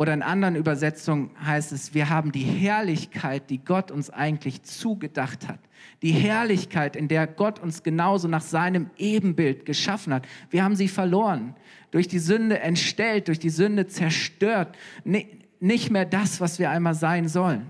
Oder 0.00 0.14
in 0.14 0.22
anderen 0.22 0.54
Übersetzungen 0.54 1.30
heißt 1.44 1.72
es, 1.72 1.92
wir 1.92 2.08
haben 2.08 2.30
die 2.30 2.44
Herrlichkeit, 2.44 3.50
die 3.50 3.58
Gott 3.58 3.90
uns 3.90 4.10
eigentlich 4.10 4.62
zugedacht 4.62 5.48
hat. 5.48 5.58
Die 6.02 6.12
Herrlichkeit, 6.12 6.94
in 6.94 7.08
der 7.08 7.26
Gott 7.26 7.58
uns 7.58 7.82
genauso 7.82 8.28
nach 8.28 8.42
seinem 8.42 8.90
Ebenbild 8.96 9.66
geschaffen 9.66 10.14
hat. 10.14 10.24
Wir 10.50 10.62
haben 10.62 10.76
sie 10.76 10.86
verloren. 10.86 11.56
Durch 11.90 12.06
die 12.06 12.20
Sünde 12.20 12.60
entstellt, 12.60 13.26
durch 13.26 13.40
die 13.40 13.50
Sünde 13.50 13.88
zerstört. 13.88 14.76
Nicht 15.04 15.90
mehr 15.90 16.04
das, 16.04 16.40
was 16.40 16.60
wir 16.60 16.70
einmal 16.70 16.94
sein 16.94 17.26
sollen. 17.26 17.68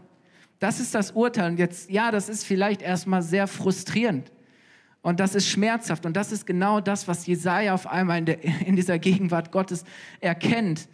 Das 0.58 0.80
ist 0.80 0.94
das 0.94 1.12
Urteil. 1.12 1.52
Und 1.52 1.58
jetzt, 1.58 1.90
ja, 1.90 2.10
das 2.10 2.28
ist 2.28 2.44
vielleicht 2.44 2.82
erstmal 2.82 3.22
sehr 3.22 3.46
frustrierend. 3.46 4.30
Und 5.08 5.20
das 5.20 5.34
ist 5.34 5.48
schmerzhaft. 5.48 6.04
Und 6.04 6.18
das 6.18 6.32
ist 6.32 6.44
genau 6.44 6.82
das, 6.82 7.08
was 7.08 7.26
Jesaja 7.26 7.72
auf 7.72 7.86
einmal 7.86 8.18
in, 8.18 8.26
der, 8.26 8.44
in 8.44 8.76
dieser 8.76 8.98
Gegenwart 8.98 9.52
Gottes 9.52 9.84
erkennt. 10.20 10.86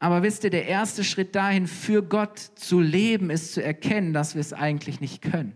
Aber 0.00 0.24
wisst 0.24 0.42
ihr, 0.42 0.50
der 0.50 0.66
erste 0.66 1.04
Schritt 1.04 1.36
dahin, 1.36 1.68
für 1.68 2.02
Gott 2.02 2.38
zu 2.38 2.80
leben, 2.80 3.30
ist 3.30 3.54
zu 3.54 3.62
erkennen, 3.62 4.12
dass 4.12 4.34
wir 4.34 4.40
es 4.40 4.52
eigentlich 4.52 5.00
nicht 5.00 5.22
können. 5.22 5.52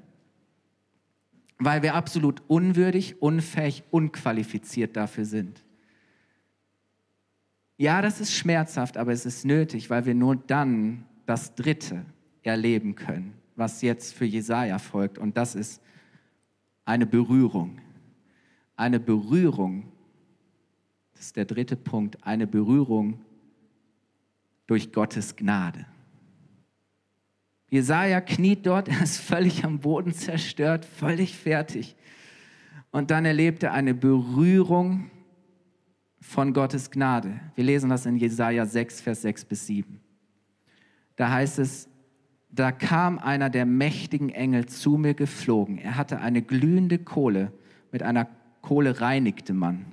Weil 1.58 1.82
wir 1.82 1.96
absolut 1.96 2.42
unwürdig, 2.46 3.20
unfähig, 3.20 3.82
unqualifiziert 3.90 4.96
dafür 4.96 5.24
sind. 5.24 5.64
Ja, 7.78 8.00
das 8.00 8.20
ist 8.20 8.32
schmerzhaft, 8.32 8.96
aber 8.96 9.10
es 9.10 9.26
ist 9.26 9.44
nötig, 9.44 9.90
weil 9.90 10.06
wir 10.06 10.14
nur 10.14 10.36
dann 10.36 11.04
das 11.26 11.56
Dritte 11.56 12.06
erleben 12.44 12.94
können, 12.94 13.34
was 13.56 13.82
jetzt 13.82 14.14
für 14.14 14.24
Jesaja 14.24 14.78
folgt. 14.78 15.18
Und 15.18 15.36
das 15.36 15.54
ist 15.54 15.82
eine 16.84 17.06
Berührung. 17.06 17.80
Eine 18.76 19.00
Berührung, 19.00 19.92
das 21.12 21.26
ist 21.26 21.36
der 21.36 21.44
dritte 21.44 21.76
Punkt, 21.76 22.24
eine 22.26 22.46
Berührung 22.46 23.20
durch 24.66 24.92
Gottes 24.92 25.36
Gnade. 25.36 25.86
Jesaja 27.70 28.20
kniet 28.20 28.66
dort, 28.66 28.88
er 28.88 29.02
ist 29.02 29.18
völlig 29.18 29.64
am 29.64 29.78
Boden 29.80 30.12
zerstört, 30.12 30.84
völlig 30.84 31.36
fertig. 31.36 31.96
Und 32.90 33.10
dann 33.10 33.24
erlebt 33.24 33.62
er 33.62 33.72
eine 33.72 33.94
Berührung 33.94 35.10
von 36.20 36.52
Gottes 36.52 36.90
Gnade. 36.90 37.40
Wir 37.54 37.64
lesen 37.64 37.90
das 37.90 38.06
in 38.06 38.16
Jesaja 38.16 38.64
6, 38.64 39.00
Vers 39.00 39.22
6 39.22 39.44
bis 39.44 39.66
7. 39.66 40.00
Da 41.16 41.30
heißt 41.30 41.58
es, 41.58 41.88
da 42.54 42.70
kam 42.70 43.18
einer 43.18 43.50
der 43.50 43.66
mächtigen 43.66 44.28
Engel 44.28 44.66
zu 44.66 44.96
mir 44.96 45.14
geflogen. 45.14 45.78
Er 45.78 45.96
hatte 45.96 46.20
eine 46.20 46.40
glühende 46.40 46.98
Kohle, 46.98 47.52
mit 47.90 48.02
einer 48.02 48.28
Kohle 48.62 49.00
reinigte 49.00 49.52
man, 49.52 49.86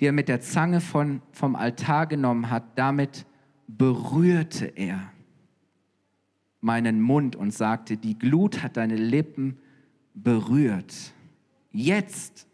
die 0.00 0.06
er 0.06 0.12
mit 0.12 0.28
der 0.28 0.40
Zange 0.40 0.80
von, 0.80 1.22
vom 1.30 1.54
Altar 1.54 2.06
genommen 2.06 2.50
hat. 2.50 2.64
Damit 2.76 3.24
berührte 3.68 4.66
er 4.66 5.12
meinen 6.60 7.00
Mund 7.00 7.36
und 7.36 7.52
sagte, 7.52 7.96
die 7.96 8.18
Glut 8.18 8.62
hat 8.62 8.76
deine 8.76 8.96
Lippen 8.96 9.58
berührt. 10.12 11.12
Jetzt 11.70 12.48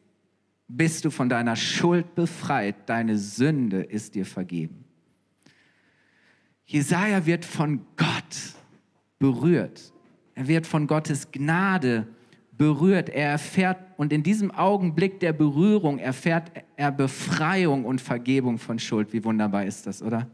bist 0.68 1.04
du 1.04 1.10
von 1.10 1.28
deiner 1.28 1.56
Schuld 1.56 2.14
befreit, 2.14 2.88
deine 2.88 3.16
Sünde 3.16 3.82
ist 3.82 4.14
dir 4.14 4.26
vergeben. 4.26 4.84
Jesaja 6.66 7.24
wird 7.26 7.44
von 7.44 7.80
Gott 7.96 8.59
berührt. 9.20 9.92
Er 10.34 10.48
wird 10.48 10.66
von 10.66 10.88
Gottes 10.88 11.30
Gnade 11.30 12.08
berührt. 12.58 13.08
Er 13.08 13.30
erfährt, 13.30 13.78
und 13.96 14.12
in 14.12 14.24
diesem 14.24 14.50
Augenblick 14.50 15.20
der 15.20 15.32
Berührung 15.32 15.98
erfährt 15.98 16.50
er 16.76 16.90
Befreiung 16.90 17.84
und 17.84 18.00
Vergebung 18.00 18.58
von 18.58 18.80
Schuld. 18.80 19.12
Wie 19.12 19.22
wunderbar 19.22 19.64
ist 19.64 19.86
das, 19.86 20.02
oder? 20.02 20.28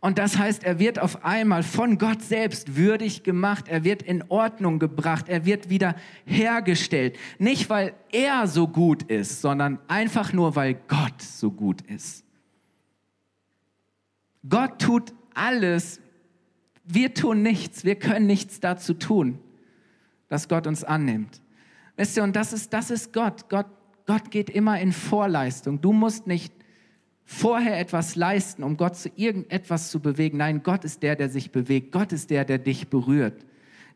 Und 0.00 0.18
das 0.18 0.36
heißt, 0.36 0.64
er 0.64 0.80
wird 0.80 0.98
auf 0.98 1.24
einmal 1.24 1.62
von 1.62 1.96
Gott 1.96 2.22
selbst 2.22 2.76
würdig 2.76 3.22
gemacht, 3.22 3.68
er 3.68 3.84
wird 3.84 4.02
in 4.02 4.24
Ordnung 4.30 4.80
gebracht, 4.80 5.28
er 5.28 5.44
wird 5.44 5.70
wieder 5.70 5.94
hergestellt. 6.24 7.16
Nicht, 7.38 7.70
weil 7.70 7.94
er 8.10 8.48
so 8.48 8.66
gut 8.66 9.04
ist, 9.04 9.40
sondern 9.40 9.78
einfach 9.86 10.32
nur, 10.32 10.56
weil 10.56 10.74
Gott 10.88 11.22
so 11.22 11.52
gut 11.52 11.82
ist. 11.82 12.24
Gott 14.48 14.80
tut 14.80 15.12
alles, 15.34 16.00
wir 16.84 17.14
tun 17.14 17.42
nichts, 17.42 17.84
wir 17.84 17.96
können 17.96 18.26
nichts 18.26 18.60
dazu 18.60 18.94
tun, 18.94 19.38
dass 20.28 20.48
Gott 20.48 20.66
uns 20.66 20.84
annimmt. 20.84 21.40
Wisst 21.96 22.16
ihr, 22.16 22.22
und 22.22 22.34
das 22.34 22.52
ist, 22.52 22.72
das 22.72 22.90
ist 22.90 23.12
Gott. 23.12 23.48
Gott. 23.48 23.66
Gott 24.06 24.30
geht 24.30 24.50
immer 24.50 24.80
in 24.80 24.92
Vorleistung. 24.92 25.80
Du 25.80 25.92
musst 25.92 26.26
nicht 26.26 26.52
vorher 27.24 27.78
etwas 27.78 28.16
leisten, 28.16 28.62
um 28.62 28.76
Gott 28.76 28.96
zu 28.96 29.10
irgendetwas 29.14 29.90
zu 29.90 30.00
bewegen. 30.00 30.38
Nein, 30.38 30.62
Gott 30.62 30.84
ist 30.84 31.02
der, 31.02 31.16
der 31.16 31.28
sich 31.28 31.52
bewegt. 31.52 31.92
Gott 31.92 32.12
ist 32.12 32.30
der, 32.30 32.44
der 32.44 32.58
dich 32.58 32.88
berührt. 32.88 33.46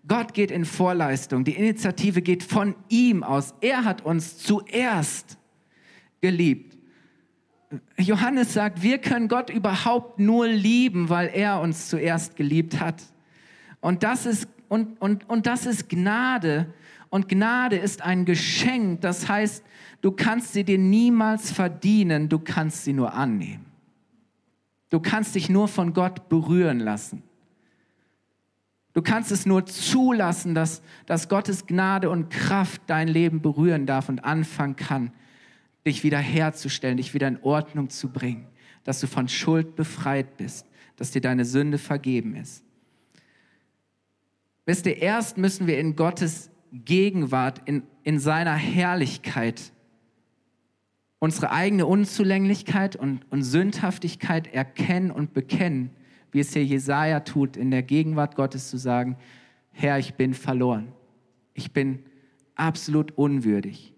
Gott 0.07 0.33
geht 0.35 0.53
in 0.53 0.65
Vorleistung. 0.65 1.45
Die 1.45 1.55
Initiative 1.55 2.23
geht 2.23 2.45
von 2.45 2.77
ihm 2.89 3.25
aus. 3.25 3.55
Er 3.61 3.85
hat 3.85 4.05
uns 4.05 4.39
zuerst 4.39 5.39
geliebt. 6.21 6.76
Johannes 7.99 8.53
sagt, 8.53 8.83
wir 8.83 8.99
können 8.99 9.29
Gott 9.29 9.51
überhaupt 9.51 10.19
nur 10.19 10.47
lieben, 10.47 11.09
weil 11.09 11.31
er 11.33 11.61
uns 11.61 11.89
zuerst 11.89 12.37
geliebt 12.37 12.81
hat. 12.81 13.03
Und 13.81 14.03
das 14.03 14.27
ist, 14.27 14.49
und, 14.69 15.01
und, 15.01 15.29
und 15.29 15.47
das 15.47 15.67
ist 15.67 15.89
Gnade. 15.89 16.73
Und 17.11 17.29
Gnade 17.29 17.77
ist 17.77 18.03
ein 18.03 18.25
Geschenk. 18.25 19.01
Das 19.01 19.29
heißt, 19.29 19.65
Du 20.07 20.13
kannst 20.13 20.53
sie 20.53 20.65
dir 20.65 20.79
niemals 20.79 21.51
verdienen, 21.51 22.29
du 22.29 22.39
kannst 22.39 22.85
sie 22.85 22.93
nur 22.93 23.13
annehmen. 23.15 23.67
Du 24.91 25.01
kannst 25.01 25.35
dich 25.35 25.49
nur 25.49 25.69
von 25.69 25.95
Gott 25.95 26.29
berühren 26.29 26.79
lassen. 26.79 27.25
Du 28.93 29.03
kannst 29.03 29.31
es 29.33 29.47
nur 29.47 29.67
zulassen, 29.67 30.55
dass, 30.55 30.81
dass 31.07 31.29
Gottes 31.29 31.67
Gnade 31.67 32.09
und 32.09 32.31
Kraft 32.31 32.83
dein 32.87 33.09
Leben 33.09 33.43
berühren 33.43 33.85
darf 33.85 34.09
und 34.09 34.25
anfangen 34.25 34.77
kann, 34.77 35.13
dich 35.87 36.03
wieder 36.03 36.19
herzustellen, 36.19 36.97
dich 36.97 37.15
wieder 37.15 37.29
in 37.29 37.43
Ordnung 37.43 37.89
zu 37.89 38.09
bringen, 38.09 38.47
dass 38.85 39.01
du 39.01 39.07
von 39.07 39.29
Schuld 39.29 39.77
befreit 39.77 40.37
bist, 40.37 40.67
dass 40.97 41.13
dir 41.13 41.21
deine 41.21 41.45
Sünde 41.45 41.79
vergeben 41.79 42.35
ist. 42.35 42.65
Wisst 44.67 44.87
ihr, 44.87 45.01
erst 45.01 45.39
müssen 45.39 45.67
wir 45.67 45.79
in 45.79 45.95
Gottes 45.95 46.51
Gegenwart, 46.73 47.63
in, 47.67 47.85
in 48.03 48.19
seiner 48.19 48.55
Herrlichkeit 48.55 49.73
unsere 51.19 51.51
eigene 51.51 51.87
Unzulänglichkeit 51.87 52.97
und, 52.97 53.31
und 53.31 53.43
Sündhaftigkeit 53.43 54.53
erkennen 54.53 55.11
und 55.11 55.33
bekennen, 55.33 55.91
wie 56.31 56.41
es 56.41 56.53
hier 56.53 56.65
Jesaja 56.65 57.21
tut, 57.21 57.57
in 57.57 57.71
der 57.71 57.83
Gegenwart 57.83 58.37
Gottes 58.37 58.69
zu 58.69 58.77
sagen: 58.77 59.17
Herr, 59.73 59.99
ich 59.99 60.15
bin 60.15 60.35
verloren. 60.35 60.93
Ich 61.55 61.73
bin 61.73 62.01
absolut 62.55 63.17
unwürdig. 63.17 63.96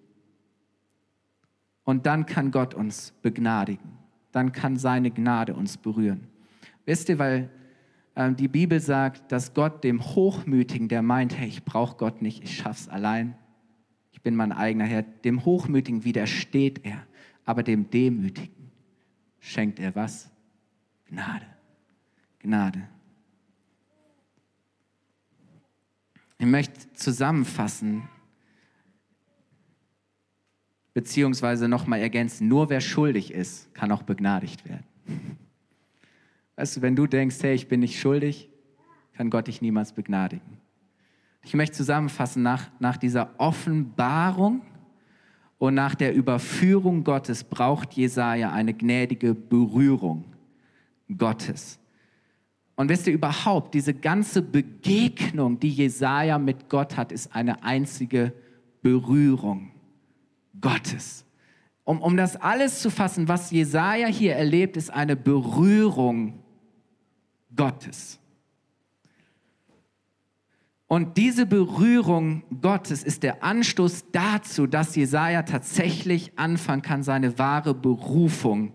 Und 1.88 2.04
dann 2.04 2.26
kann 2.26 2.50
Gott 2.50 2.74
uns 2.74 3.14
begnadigen. 3.22 3.96
Dann 4.30 4.52
kann 4.52 4.76
seine 4.76 5.10
Gnade 5.10 5.54
uns 5.54 5.78
berühren. 5.78 6.28
Wisst 6.84 7.08
ihr, 7.08 7.18
weil 7.18 7.48
äh, 8.14 8.30
die 8.34 8.46
Bibel 8.46 8.78
sagt, 8.78 9.32
dass 9.32 9.54
Gott 9.54 9.84
dem 9.84 10.04
Hochmütigen, 10.04 10.88
der 10.88 11.00
meint, 11.00 11.34
hey, 11.34 11.48
ich 11.48 11.64
brauche 11.64 11.96
Gott 11.96 12.20
nicht, 12.20 12.44
ich 12.44 12.58
schaff's 12.58 12.88
allein, 12.88 13.38
ich 14.12 14.20
bin 14.20 14.36
mein 14.36 14.52
eigener 14.52 14.84
Herr, 14.84 15.00
dem 15.00 15.46
Hochmütigen 15.46 16.04
widersteht 16.04 16.84
er, 16.84 17.06
aber 17.46 17.62
dem 17.62 17.88
Demütigen 17.88 18.70
schenkt 19.40 19.80
er 19.80 19.94
was? 19.94 20.30
Gnade. 21.06 21.46
Gnade. 22.40 22.86
Ich 26.36 26.46
möchte 26.46 26.92
zusammenfassen, 26.92 28.10
beziehungsweise 30.98 31.68
nochmal 31.68 32.00
ergänzen, 32.00 32.48
nur 32.48 32.70
wer 32.70 32.80
schuldig 32.80 33.32
ist, 33.32 33.72
kann 33.72 33.92
auch 33.92 34.02
begnadigt 34.02 34.68
werden. 34.68 34.82
Weißt 36.56 36.76
du, 36.76 36.82
wenn 36.82 36.96
du 36.96 37.06
denkst, 37.06 37.36
hey, 37.40 37.54
ich 37.54 37.68
bin 37.68 37.78
nicht 37.78 38.00
schuldig, 38.00 38.48
kann 39.12 39.30
Gott 39.30 39.46
dich 39.46 39.62
niemals 39.62 39.92
begnadigen. 39.92 40.58
Ich 41.44 41.54
möchte 41.54 41.76
zusammenfassen, 41.76 42.42
nach, 42.42 42.68
nach 42.80 42.96
dieser 42.96 43.30
Offenbarung 43.38 44.62
und 45.58 45.74
nach 45.74 45.94
der 45.94 46.16
Überführung 46.16 47.04
Gottes 47.04 47.44
braucht 47.44 47.92
Jesaja 47.92 48.50
eine 48.50 48.74
gnädige 48.74 49.36
Berührung 49.36 50.24
Gottes. 51.16 51.78
Und 52.74 52.88
wisst 52.88 53.06
ihr 53.06 53.12
überhaupt, 53.12 53.72
diese 53.72 53.94
ganze 53.94 54.42
Begegnung, 54.42 55.60
die 55.60 55.70
Jesaja 55.70 56.38
mit 56.38 56.68
Gott 56.68 56.96
hat, 56.96 57.12
ist 57.12 57.36
eine 57.36 57.62
einzige 57.62 58.32
Berührung 58.82 59.70
Gottes. 60.60 61.24
Um, 61.84 62.02
um 62.02 62.16
das 62.16 62.36
alles 62.36 62.80
zu 62.80 62.90
fassen, 62.90 63.28
was 63.28 63.50
Jesaja 63.50 64.08
hier 64.08 64.36
erlebt, 64.36 64.76
ist 64.76 64.90
eine 64.90 65.16
Berührung 65.16 66.42
Gottes. 67.56 68.18
Und 70.86 71.18
diese 71.18 71.44
Berührung 71.44 72.42
Gottes 72.62 73.02
ist 73.02 73.22
der 73.22 73.42
Anstoß 73.42 74.06
dazu, 74.10 74.66
dass 74.66 74.96
Jesaja 74.96 75.42
tatsächlich 75.42 76.38
anfangen 76.38 76.82
kann, 76.82 77.02
seine 77.02 77.38
wahre 77.38 77.74
Berufung 77.74 78.72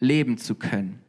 leben 0.00 0.38
zu 0.38 0.56
können. 0.56 1.00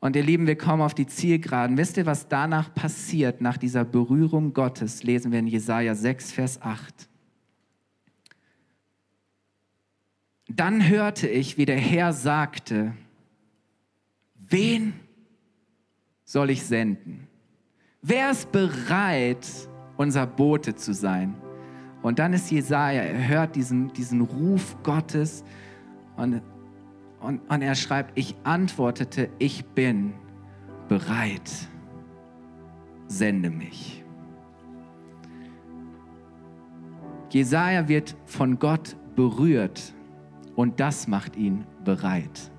Und 0.00 0.16
ihr 0.16 0.22
Lieben, 0.22 0.46
wir 0.46 0.56
kommen 0.56 0.82
auf 0.82 0.94
die 0.94 1.06
Zielgeraden. 1.06 1.76
Wisst 1.76 1.96
ihr, 1.96 2.06
was 2.06 2.28
danach 2.28 2.72
passiert, 2.72 3.40
nach 3.40 3.56
dieser 3.56 3.84
Berührung 3.84 4.52
Gottes? 4.52 5.02
Lesen 5.02 5.32
wir 5.32 5.40
in 5.40 5.46
Jesaja 5.46 5.94
6, 5.94 6.32
Vers 6.32 6.62
8. 6.62 7.08
Dann 10.48 10.88
hörte 10.88 11.28
ich, 11.28 11.58
wie 11.58 11.66
der 11.66 11.78
Herr 11.78 12.12
sagte, 12.12 12.94
wen 14.48 14.94
soll 16.24 16.50
ich 16.50 16.64
senden? 16.64 17.28
Wer 18.02 18.30
ist 18.30 18.50
bereit, 18.50 19.46
unser 19.96 20.26
Bote 20.26 20.74
zu 20.74 20.94
sein? 20.94 21.34
Und 22.02 22.18
dann 22.18 22.32
ist 22.32 22.50
Jesaja, 22.50 23.02
er 23.02 23.28
hört 23.28 23.56
diesen, 23.56 23.92
diesen 23.92 24.20
Ruf 24.20 24.76
Gottes 24.82 25.44
und 26.16 26.42
Und, 27.20 27.40
und 27.50 27.62
er 27.62 27.74
schreibt, 27.74 28.16
ich 28.16 28.36
antwortete, 28.44 29.28
ich 29.40 29.64
bin 29.74 30.14
bereit. 30.88 31.50
Sende 33.08 33.50
mich. 33.50 34.04
Jesaja 37.30 37.88
wird 37.88 38.16
von 38.24 38.60
Gott 38.60 38.96
berührt 39.16 39.94
und 40.58 40.80
das 40.80 41.06
macht 41.06 41.36
ihn 41.36 41.64
bereit. 41.84 42.50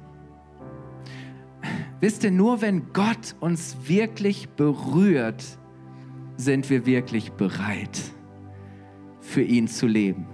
Wisst 2.00 2.24
ihr, 2.24 2.32
nur 2.32 2.62
wenn 2.62 2.94
Gott 2.94 3.36
uns 3.42 3.76
wirklich 3.90 4.48
berührt, 4.48 5.44
sind 6.38 6.70
wir 6.70 6.86
wirklich 6.86 7.34
bereit, 7.34 8.00
für 9.20 9.42
ihn 9.42 9.68
zu 9.68 9.86
leben. 9.86 10.28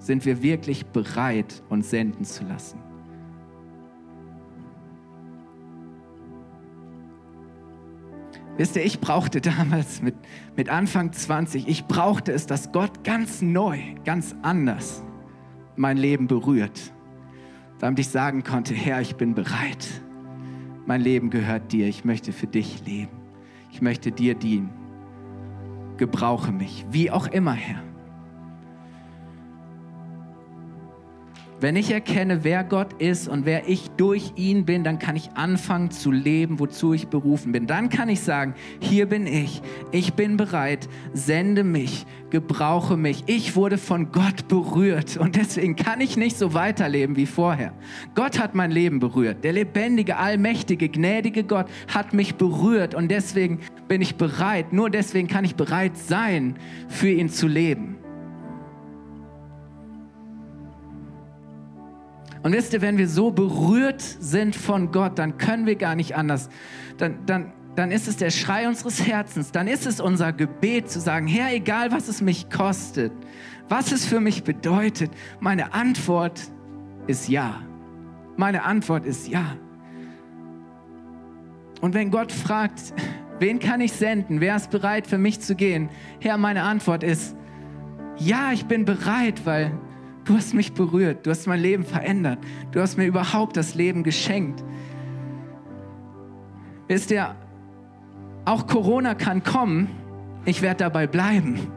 Sind 0.00 0.24
wir 0.26 0.42
wirklich 0.42 0.86
bereit, 0.86 1.62
uns 1.68 1.90
senden 1.90 2.24
zu 2.24 2.42
lassen. 2.42 2.80
Wisst 8.56 8.74
ihr, 8.74 8.84
ich 8.84 8.98
brauchte 8.98 9.40
damals 9.40 10.02
mit, 10.02 10.16
mit 10.56 10.68
Anfang 10.68 11.12
20, 11.12 11.68
ich 11.68 11.84
brauchte 11.84 12.32
es, 12.32 12.46
dass 12.46 12.72
Gott 12.72 13.04
ganz 13.04 13.42
neu, 13.42 13.78
ganz 14.04 14.34
anders 14.42 15.04
mein 15.76 15.96
Leben 15.96 16.26
berührt. 16.26 16.92
Damit 17.82 17.98
ich 17.98 18.10
sagen 18.10 18.44
konnte, 18.44 18.74
Herr, 18.74 19.00
ich 19.00 19.16
bin 19.16 19.34
bereit. 19.34 19.88
Mein 20.86 21.00
Leben 21.00 21.30
gehört 21.30 21.72
dir. 21.72 21.88
Ich 21.88 22.04
möchte 22.04 22.32
für 22.32 22.46
dich 22.46 22.86
leben. 22.86 23.10
Ich 23.72 23.82
möchte 23.82 24.12
dir 24.12 24.36
dienen. 24.36 24.70
Gebrauche 25.96 26.52
mich, 26.52 26.86
wie 26.92 27.10
auch 27.10 27.26
immer, 27.26 27.54
Herr. 27.54 27.82
Wenn 31.60 31.76
ich 31.76 31.92
erkenne, 31.92 32.42
wer 32.42 32.64
Gott 32.64 33.00
ist 33.00 33.28
und 33.28 33.46
wer 33.46 33.68
ich 33.68 33.88
durch 33.90 34.32
ihn 34.34 34.64
bin, 34.64 34.82
dann 34.82 34.98
kann 34.98 35.14
ich 35.14 35.30
anfangen 35.34 35.92
zu 35.92 36.10
leben, 36.10 36.58
wozu 36.58 36.92
ich 36.92 37.06
berufen 37.06 37.52
bin. 37.52 37.68
Dann 37.68 37.88
kann 37.88 38.08
ich 38.08 38.20
sagen, 38.20 38.54
hier 38.80 39.06
bin 39.06 39.28
ich, 39.28 39.62
ich 39.92 40.14
bin 40.14 40.36
bereit, 40.36 40.88
sende 41.12 41.62
mich, 41.62 42.04
gebrauche 42.30 42.96
mich. 42.96 43.22
Ich 43.26 43.54
wurde 43.54 43.78
von 43.78 44.10
Gott 44.10 44.48
berührt 44.48 45.16
und 45.16 45.36
deswegen 45.36 45.76
kann 45.76 46.00
ich 46.00 46.16
nicht 46.16 46.36
so 46.36 46.52
weiterleben 46.52 47.14
wie 47.14 47.26
vorher. 47.26 47.72
Gott 48.16 48.40
hat 48.40 48.56
mein 48.56 48.72
Leben 48.72 48.98
berührt. 48.98 49.44
Der 49.44 49.52
lebendige, 49.52 50.16
allmächtige, 50.16 50.88
gnädige 50.88 51.44
Gott 51.44 51.66
hat 51.86 52.12
mich 52.12 52.34
berührt 52.34 52.94
und 52.96 53.08
deswegen 53.08 53.60
bin 53.86 54.02
ich 54.02 54.16
bereit, 54.16 54.72
nur 54.72 54.90
deswegen 54.90 55.28
kann 55.28 55.44
ich 55.44 55.54
bereit 55.54 55.96
sein, 55.96 56.56
für 56.88 57.10
ihn 57.10 57.28
zu 57.28 57.46
leben. 57.46 58.01
Und 62.42 62.52
wisst 62.52 62.72
ihr, 62.72 62.80
wenn 62.80 62.98
wir 62.98 63.08
so 63.08 63.30
berührt 63.30 64.00
sind 64.00 64.56
von 64.56 64.90
Gott, 64.90 65.18
dann 65.18 65.38
können 65.38 65.66
wir 65.66 65.76
gar 65.76 65.94
nicht 65.94 66.16
anders. 66.16 66.48
Dann, 66.98 67.24
dann, 67.24 67.52
dann 67.76 67.90
ist 67.92 68.08
es 68.08 68.16
der 68.16 68.30
Schrei 68.30 68.68
unseres 68.68 69.06
Herzens, 69.06 69.52
dann 69.52 69.68
ist 69.68 69.86
es 69.86 70.00
unser 70.00 70.32
Gebet 70.32 70.90
zu 70.90 71.00
sagen, 71.00 71.26
Herr, 71.26 71.52
egal 71.52 71.92
was 71.92 72.08
es 72.08 72.20
mich 72.20 72.50
kostet, 72.50 73.12
was 73.68 73.92
es 73.92 74.04
für 74.04 74.20
mich 74.20 74.42
bedeutet, 74.42 75.12
meine 75.40 75.72
Antwort 75.72 76.40
ist 77.06 77.28
ja. 77.28 77.62
Meine 78.36 78.64
Antwort 78.64 79.06
ist 79.06 79.28
ja. 79.28 79.56
Und 81.80 81.94
wenn 81.94 82.10
Gott 82.10 82.32
fragt, 82.32 82.92
wen 83.38 83.58
kann 83.58 83.80
ich 83.80 83.92
senden, 83.92 84.40
wer 84.40 84.56
ist 84.56 84.70
bereit 84.70 85.06
für 85.06 85.18
mich 85.18 85.40
zu 85.40 85.54
gehen, 85.54 85.90
Herr, 86.20 86.38
meine 86.38 86.62
Antwort 86.62 87.02
ist, 87.02 87.36
ja, 88.18 88.52
ich 88.52 88.66
bin 88.66 88.84
bereit, 88.84 89.46
weil 89.46 89.72
Du 90.24 90.34
hast 90.34 90.54
mich 90.54 90.72
berührt, 90.72 91.26
du 91.26 91.30
hast 91.30 91.46
mein 91.46 91.60
Leben 91.60 91.84
verändert, 91.84 92.38
du 92.70 92.80
hast 92.80 92.96
mir 92.96 93.06
überhaupt 93.06 93.56
das 93.56 93.74
Leben 93.74 94.04
geschenkt. 94.04 94.62
Wisst 96.86 97.10
ihr, 97.10 97.34
auch 98.44 98.66
Corona 98.66 99.14
kann 99.14 99.42
kommen, 99.42 99.88
ich 100.44 100.62
werde 100.62 100.78
dabei 100.78 101.06
bleiben. 101.06 101.68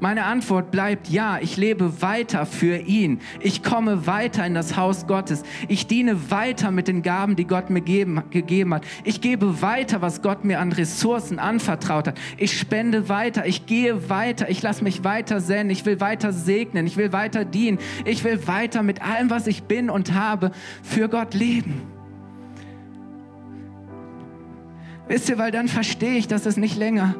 Meine 0.00 0.24
Antwort 0.24 0.70
bleibt 0.70 1.08
ja, 1.08 1.38
ich 1.40 1.56
lebe 1.56 2.02
weiter 2.02 2.46
für 2.46 2.76
ihn. 2.76 3.20
Ich 3.40 3.62
komme 3.62 4.06
weiter 4.06 4.44
in 4.44 4.52
das 4.52 4.76
Haus 4.76 5.06
Gottes. 5.06 5.44
Ich 5.68 5.86
diene 5.86 6.30
weiter 6.30 6.72
mit 6.72 6.88
den 6.88 7.02
Gaben, 7.02 7.36
die 7.36 7.46
Gott 7.46 7.70
mir 7.70 7.80
geben, 7.80 8.22
gegeben 8.30 8.74
hat. 8.74 8.84
Ich 9.04 9.20
gebe 9.20 9.62
weiter, 9.62 10.02
was 10.02 10.20
Gott 10.20 10.44
mir 10.44 10.58
an 10.58 10.72
Ressourcen 10.72 11.38
anvertraut 11.38 12.08
hat. 12.08 12.18
Ich 12.36 12.58
spende 12.58 13.08
weiter, 13.08 13.46
ich 13.46 13.66
gehe 13.66 14.10
weiter, 14.10 14.50
ich 14.50 14.60
lasse 14.62 14.82
mich 14.82 15.04
weiter 15.04 15.40
senden, 15.40 15.70
ich 15.70 15.86
will 15.86 16.00
weiter 16.00 16.32
segnen, 16.32 16.86
ich 16.86 16.96
will 16.96 17.12
weiter 17.12 17.44
dienen. 17.44 17.78
Ich 18.04 18.24
will 18.24 18.46
weiter 18.48 18.82
mit 18.82 19.00
allem, 19.00 19.30
was 19.30 19.46
ich 19.46 19.62
bin 19.62 19.90
und 19.90 20.12
habe, 20.12 20.50
für 20.82 21.08
Gott 21.08 21.34
leben. 21.34 21.82
Wisst 25.06 25.28
ihr, 25.28 25.38
weil 25.38 25.52
dann 25.52 25.68
verstehe 25.68 26.16
ich, 26.16 26.26
dass 26.26 26.46
es 26.46 26.56
nicht 26.56 26.76
länger 26.76 27.14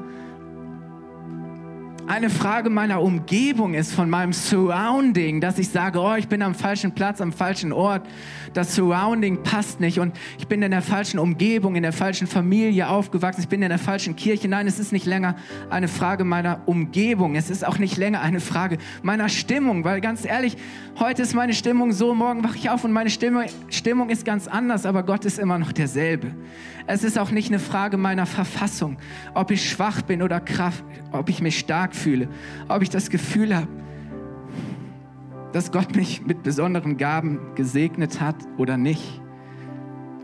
eine 2.06 2.28
Frage 2.28 2.70
meiner 2.70 3.00
Umgebung 3.00 3.74
ist, 3.74 3.92
von 3.92 4.10
meinem 4.10 4.32
Surrounding, 4.32 5.40
dass 5.40 5.58
ich 5.58 5.68
sage, 5.68 5.98
oh, 5.98 6.14
ich 6.14 6.28
bin 6.28 6.42
am 6.42 6.54
falschen 6.54 6.92
Platz, 6.92 7.20
am 7.20 7.32
falschen 7.32 7.72
Ort, 7.72 8.06
das 8.54 8.74
Surrounding 8.74 9.42
passt 9.42 9.80
nicht 9.80 9.98
und 10.00 10.16
ich 10.38 10.46
bin 10.46 10.62
in 10.62 10.70
der 10.70 10.82
falschen 10.82 11.18
Umgebung, 11.18 11.76
in 11.76 11.82
der 11.82 11.92
falschen 11.92 12.26
Familie 12.26 12.88
aufgewachsen, 12.88 13.42
ich 13.42 13.48
bin 13.48 13.62
in 13.62 13.68
der 13.68 13.78
falschen 13.78 14.16
Kirche. 14.16 14.48
Nein, 14.48 14.66
es 14.66 14.78
ist 14.78 14.92
nicht 14.92 15.06
länger 15.06 15.36
eine 15.70 15.88
Frage 15.88 16.24
meiner 16.24 16.60
Umgebung, 16.66 17.36
es 17.36 17.50
ist 17.50 17.66
auch 17.66 17.78
nicht 17.78 17.96
länger 17.96 18.20
eine 18.22 18.40
Frage 18.40 18.78
meiner 19.02 19.28
Stimmung, 19.28 19.84
weil 19.84 20.00
ganz 20.00 20.24
ehrlich, 20.24 20.56
heute 20.98 21.22
ist 21.22 21.34
meine 21.34 21.52
Stimmung 21.52 21.92
so, 21.92 22.14
morgen 22.14 22.42
wache 22.44 22.56
ich 22.56 22.70
auf 22.70 22.84
und 22.84 22.92
meine 22.92 23.10
Stimmung, 23.10 23.44
Stimmung 23.68 24.10
ist 24.10 24.24
ganz 24.24 24.46
anders, 24.46 24.86
aber 24.86 25.02
Gott 25.02 25.24
ist 25.24 25.38
immer 25.38 25.58
noch 25.58 25.72
derselbe. 25.72 26.32
Es 26.86 27.02
ist 27.02 27.18
auch 27.18 27.30
nicht 27.30 27.48
eine 27.48 27.58
Frage 27.58 27.96
meiner 27.96 28.26
Verfassung, 28.26 28.98
ob 29.34 29.50
ich 29.50 29.68
schwach 29.68 30.02
bin 30.02 30.22
oder 30.22 30.40
Kraft, 30.40 30.84
ob 31.12 31.28
ich 31.28 31.40
mich 31.40 31.58
stark 31.58 31.94
fühle, 31.94 32.28
ob 32.68 32.82
ich 32.82 32.90
das 32.90 33.10
Gefühl 33.10 33.56
habe, 33.56 33.68
dass 35.54 35.70
Gott 35.70 35.94
mich 35.94 36.26
mit 36.26 36.42
besonderen 36.42 36.96
Gaben 36.96 37.38
gesegnet 37.54 38.20
hat 38.20 38.34
oder 38.58 38.76
nicht. 38.76 39.22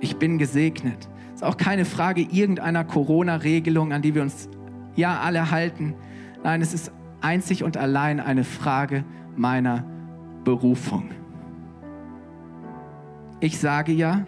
Ich 0.00 0.16
bin 0.16 0.38
gesegnet. 0.38 1.08
Es 1.28 1.36
ist 1.36 1.44
auch 1.44 1.56
keine 1.56 1.84
Frage 1.84 2.22
irgendeiner 2.22 2.82
Corona-Regelung, 2.82 3.92
an 3.92 4.02
die 4.02 4.16
wir 4.16 4.22
uns 4.22 4.48
ja 4.96 5.20
alle 5.20 5.52
halten. 5.52 5.94
Nein, 6.42 6.60
es 6.62 6.74
ist 6.74 6.90
einzig 7.20 7.62
und 7.62 7.76
allein 7.76 8.18
eine 8.18 8.42
Frage 8.42 9.04
meiner 9.36 9.84
Berufung. 10.42 11.10
Ich 13.38 13.60
sage 13.60 13.92
ja, 13.92 14.26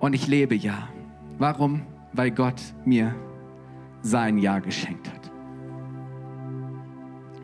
und 0.00 0.14
ich 0.14 0.26
lebe 0.26 0.56
ja. 0.56 0.88
Warum? 1.38 1.82
Weil 2.12 2.32
Gott 2.32 2.60
mir 2.84 3.14
sein 4.02 4.36
Ja 4.38 4.58
geschenkt 4.58 5.08
hat. 5.08 5.30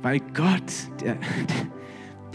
Weil 0.03 0.19
Gott, 0.35 0.91
der, 1.01 1.15
der 1.15 1.74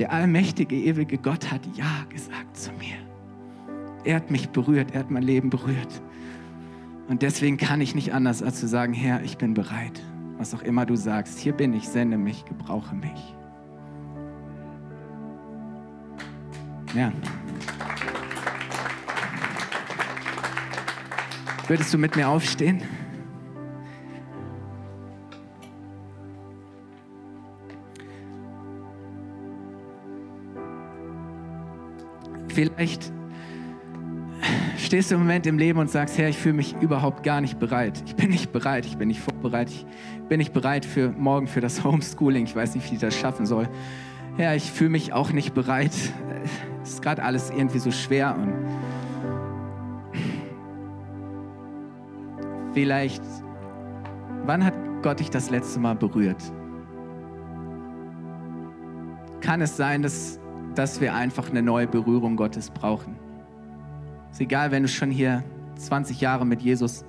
allmächtige, 0.07 0.75
ewige 0.75 1.17
Gott 1.17 1.51
hat 1.51 1.61
Ja 1.75 2.05
gesagt 2.09 2.55
zu 2.55 2.71
mir. 2.73 2.95
Er 4.03 4.15
hat 4.15 4.31
mich 4.31 4.49
berührt, 4.49 4.91
er 4.91 5.01
hat 5.01 5.11
mein 5.11 5.23
Leben 5.23 5.49
berührt. 5.49 6.01
Und 7.09 7.21
deswegen 7.21 7.57
kann 7.57 7.81
ich 7.81 7.95
nicht 7.95 8.13
anders, 8.13 8.43
als 8.43 8.59
zu 8.59 8.67
sagen, 8.67 8.93
Herr, 8.93 9.23
ich 9.23 9.37
bin 9.37 9.53
bereit. 9.53 10.01
Was 10.37 10.53
auch 10.53 10.61
immer 10.61 10.85
du 10.85 10.95
sagst, 10.95 11.39
hier 11.39 11.53
bin 11.53 11.73
ich, 11.73 11.89
sende 11.89 12.17
mich, 12.17 12.45
gebrauche 12.45 12.95
mich. 12.95 13.35
Ja. 16.95 17.11
Würdest 21.67 21.93
du 21.93 21.97
mit 21.97 22.15
mir 22.15 22.29
aufstehen? 22.29 22.81
Vielleicht 32.59 33.13
stehst 34.77 35.11
du 35.11 35.15
im 35.15 35.21
Moment 35.21 35.47
im 35.47 35.57
Leben 35.57 35.79
und 35.79 35.89
sagst, 35.89 36.17
Herr, 36.17 36.27
ich 36.27 36.37
fühle 36.37 36.55
mich 36.55 36.75
überhaupt 36.81 37.23
gar 37.23 37.39
nicht 37.39 37.57
bereit. 37.57 38.03
Ich 38.05 38.17
bin 38.17 38.31
nicht 38.31 38.51
bereit, 38.51 38.85
ich 38.85 38.97
bin 38.97 39.07
nicht 39.07 39.21
vorbereitet, 39.21 39.73
ich 39.73 40.27
bin 40.27 40.39
nicht 40.39 40.51
bereit 40.51 40.83
für 40.83 41.09
morgen 41.11 41.47
für 41.47 41.61
das 41.61 41.85
Homeschooling. 41.85 42.43
Ich 42.43 42.57
weiß 42.57 42.75
nicht, 42.75 42.89
wie 42.91 42.95
ich 42.95 42.99
das 42.99 43.15
schaffen 43.15 43.45
soll. 43.45 43.69
Herr, 44.35 44.57
ich 44.57 44.69
fühle 44.69 44.89
mich 44.89 45.13
auch 45.13 45.31
nicht 45.31 45.53
bereit. 45.53 45.93
Es 46.83 46.89
ist 46.89 47.01
gerade 47.01 47.23
alles 47.23 47.49
irgendwie 47.49 47.79
so 47.79 47.91
schwer 47.91 48.35
und 48.35 48.53
Vielleicht, 52.73 53.23
wann 54.45 54.65
hat 54.65 54.73
Gott 55.01 55.21
dich 55.21 55.29
das 55.29 55.49
letzte 55.49 55.79
Mal 55.79 55.95
berührt? 55.95 56.43
Kann 59.39 59.61
es 59.61 59.77
sein, 59.77 60.01
dass, 60.01 60.38
dass 60.79 61.01
wir 61.01 61.13
einfach 61.13 61.49
eine 61.49 61.61
neue 61.61 61.87
Berührung 61.87 62.37
Gottes 62.37 62.69
brauchen? 62.69 63.17
Ist 64.31 64.39
egal, 64.39 64.71
wenn 64.71 64.83
du 64.83 64.87
schon 64.87 65.11
hier 65.11 65.43
20 65.75 66.21
Jahre 66.21 66.45
mit 66.45 66.61
Jesus 66.61 67.03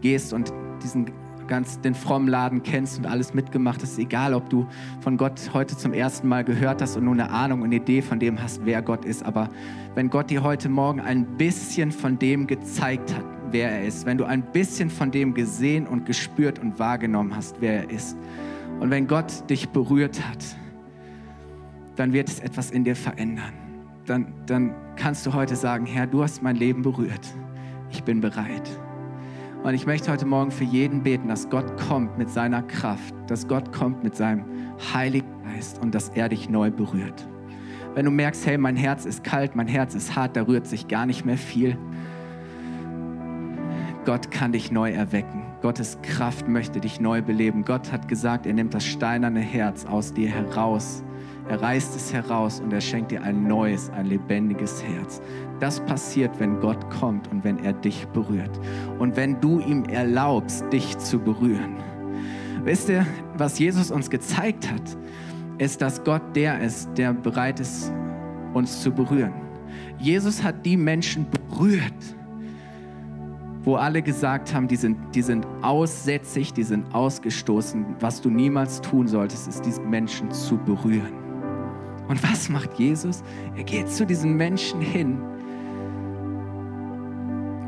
gehst 0.00 0.32
und 0.32 0.52
diesen 0.80 1.10
ganz 1.48 1.80
den 1.80 1.96
frommen 1.96 2.28
Laden 2.28 2.62
kennst 2.62 2.98
und 2.98 3.06
alles 3.06 3.34
mitgemacht 3.34 3.82
hast, 3.82 3.98
egal 3.98 4.32
ob 4.32 4.48
du 4.48 4.68
von 5.00 5.16
Gott 5.16 5.50
heute 5.52 5.76
zum 5.76 5.92
ersten 5.92 6.28
Mal 6.28 6.44
gehört 6.44 6.80
hast 6.80 6.96
und 6.96 7.04
nur 7.04 7.14
eine 7.14 7.28
Ahnung, 7.28 7.64
eine 7.64 7.74
Idee 7.74 8.00
von 8.00 8.20
dem 8.20 8.40
hast, 8.40 8.64
wer 8.64 8.80
Gott 8.80 9.04
ist, 9.04 9.24
aber 9.24 9.50
wenn 9.96 10.08
Gott 10.08 10.30
dir 10.30 10.44
heute 10.44 10.68
Morgen 10.68 11.00
ein 11.00 11.26
bisschen 11.36 11.90
von 11.90 12.20
dem 12.20 12.46
gezeigt 12.46 13.12
hat, 13.12 13.24
wer 13.50 13.72
er 13.72 13.86
ist, 13.86 14.06
wenn 14.06 14.18
du 14.18 14.24
ein 14.24 14.42
bisschen 14.52 14.88
von 14.88 15.10
dem 15.10 15.34
gesehen 15.34 15.88
und 15.88 16.06
gespürt 16.06 16.60
und 16.60 16.78
wahrgenommen 16.78 17.34
hast, 17.34 17.60
wer 17.60 17.82
er 17.82 17.90
ist, 17.90 18.16
und 18.78 18.90
wenn 18.90 19.08
Gott 19.08 19.50
dich 19.50 19.68
berührt 19.70 20.20
hat, 20.28 20.44
dann 21.96 22.12
wird 22.12 22.28
es 22.28 22.40
etwas 22.40 22.70
in 22.70 22.84
dir 22.84 22.96
verändern. 22.96 23.52
Dann, 24.06 24.32
dann 24.46 24.74
kannst 24.96 25.26
du 25.26 25.34
heute 25.34 25.56
sagen, 25.56 25.86
Herr, 25.86 26.06
du 26.06 26.22
hast 26.22 26.42
mein 26.42 26.56
Leben 26.56 26.82
berührt. 26.82 27.26
Ich 27.90 28.04
bin 28.04 28.20
bereit. 28.20 28.70
Und 29.64 29.74
ich 29.74 29.86
möchte 29.86 30.12
heute 30.12 30.26
Morgen 30.26 30.52
für 30.52 30.64
jeden 30.64 31.02
beten, 31.02 31.28
dass 31.28 31.48
Gott 31.50 31.76
kommt 31.76 32.18
mit 32.18 32.30
seiner 32.30 32.62
Kraft, 32.62 33.14
dass 33.26 33.48
Gott 33.48 33.72
kommt 33.72 34.04
mit 34.04 34.14
seinem 34.14 34.44
Heiligen 34.94 35.42
Geist 35.42 35.80
und 35.80 35.94
dass 35.94 36.10
er 36.10 36.28
dich 36.28 36.48
neu 36.48 36.70
berührt. 36.70 37.26
Wenn 37.94 38.04
du 38.04 38.10
merkst, 38.10 38.46
hey, 38.46 38.58
mein 38.58 38.76
Herz 38.76 39.06
ist 39.06 39.24
kalt, 39.24 39.56
mein 39.56 39.68
Herz 39.68 39.94
ist 39.94 40.14
hart, 40.14 40.36
da 40.36 40.42
rührt 40.42 40.66
sich 40.66 40.86
gar 40.86 41.06
nicht 41.06 41.24
mehr 41.24 41.38
viel. 41.38 41.78
Gott 44.04 44.30
kann 44.30 44.52
dich 44.52 44.70
neu 44.70 44.92
erwecken. 44.92 45.42
Gottes 45.62 45.98
Kraft 46.02 46.46
möchte 46.46 46.78
dich 46.80 47.00
neu 47.00 47.22
beleben. 47.22 47.64
Gott 47.64 47.90
hat 47.90 48.06
gesagt, 48.06 48.46
er 48.46 48.52
nimmt 48.52 48.74
das 48.74 48.84
steinerne 48.84 49.40
Herz 49.40 49.84
aus 49.86 50.12
dir 50.12 50.28
heraus. 50.28 51.02
Er 51.48 51.62
reißt 51.62 51.94
es 51.94 52.12
heraus 52.12 52.60
und 52.60 52.72
er 52.72 52.80
schenkt 52.80 53.12
dir 53.12 53.22
ein 53.22 53.46
neues, 53.46 53.90
ein 53.90 54.06
lebendiges 54.06 54.82
Herz. 54.82 55.20
Das 55.60 55.78
passiert, 55.80 56.32
wenn 56.40 56.60
Gott 56.60 56.90
kommt 56.90 57.30
und 57.30 57.44
wenn 57.44 57.58
er 57.60 57.72
dich 57.72 58.06
berührt. 58.08 58.50
Und 58.98 59.16
wenn 59.16 59.40
du 59.40 59.60
ihm 59.60 59.84
erlaubst, 59.84 60.64
dich 60.72 60.98
zu 60.98 61.18
berühren. 61.18 61.76
Wisst 62.64 62.88
ihr, 62.88 63.06
was 63.36 63.60
Jesus 63.60 63.92
uns 63.92 64.10
gezeigt 64.10 64.70
hat, 64.70 64.82
ist, 65.58 65.80
dass 65.80 66.02
Gott 66.02 66.22
der 66.34 66.60
ist, 66.60 66.88
der 66.96 67.12
bereit 67.12 67.60
ist, 67.60 67.92
uns 68.52 68.82
zu 68.82 68.90
berühren. 68.90 69.32
Jesus 69.98 70.42
hat 70.42 70.66
die 70.66 70.76
Menschen 70.76 71.26
berührt, 71.30 71.92
wo 73.62 73.76
alle 73.76 74.02
gesagt 74.02 74.52
haben, 74.52 74.66
die 74.66 74.76
sind, 74.76 74.96
die 75.14 75.22
sind 75.22 75.46
aussätzig, 75.62 76.52
die 76.52 76.64
sind 76.64 76.92
ausgestoßen. 76.92 77.96
Was 78.00 78.20
du 78.20 78.30
niemals 78.30 78.80
tun 78.80 79.06
solltest, 79.06 79.48
ist, 79.48 79.64
diese 79.64 79.80
Menschen 79.80 80.30
zu 80.32 80.56
berühren. 80.56 81.25
Und 82.08 82.22
was 82.22 82.48
macht 82.48 82.78
Jesus? 82.78 83.22
Er 83.56 83.64
geht 83.64 83.88
zu 83.88 84.06
diesen 84.06 84.36
Menschen 84.36 84.80
hin 84.80 85.18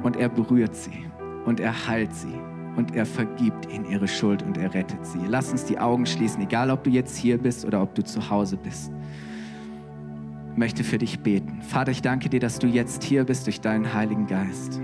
und 0.03 0.17
er 0.17 0.29
berührt 0.29 0.75
sie 0.77 1.05
und 1.45 1.61
er 1.61 1.89
heilt 1.89 2.15
sie 2.15 2.35
und 2.77 2.95
er 2.95 3.05
vergibt 3.05 3.71
ihnen 3.73 3.85
ihre 3.91 4.07
Schuld 4.07 4.43
und 4.43 4.57
er 4.57 4.73
rettet 4.73 5.05
sie. 5.05 5.19
Lass 5.27 5.51
uns 5.51 5.65
die 5.65 5.79
Augen 5.79 6.07
schließen, 6.07 6.43
egal 6.43 6.71
ob 6.71 6.85
du 6.85 6.91
jetzt 6.91 7.17
hier 7.17 7.39
bist 7.39 7.65
oder 7.65 7.83
ob 7.83 7.95
du 7.95 8.05
zu 8.05 8.31
Hause 8.31 8.57
bist. 8.57 8.93
Ich 10.53 10.59
möchte 10.59 10.85
für 10.85 10.99
dich 10.99 11.21
beten. 11.21 11.63
Vater, 11.63 11.91
ich 11.91 12.03
danke 12.03 12.29
dir, 12.29 12.41
dass 12.41 12.59
du 12.59 12.67
jetzt 12.67 13.03
hier 13.03 13.25
bist 13.25 13.47
durch 13.47 13.61
deinen 13.61 13.93
Heiligen 13.95 14.27
Geist. 14.27 14.81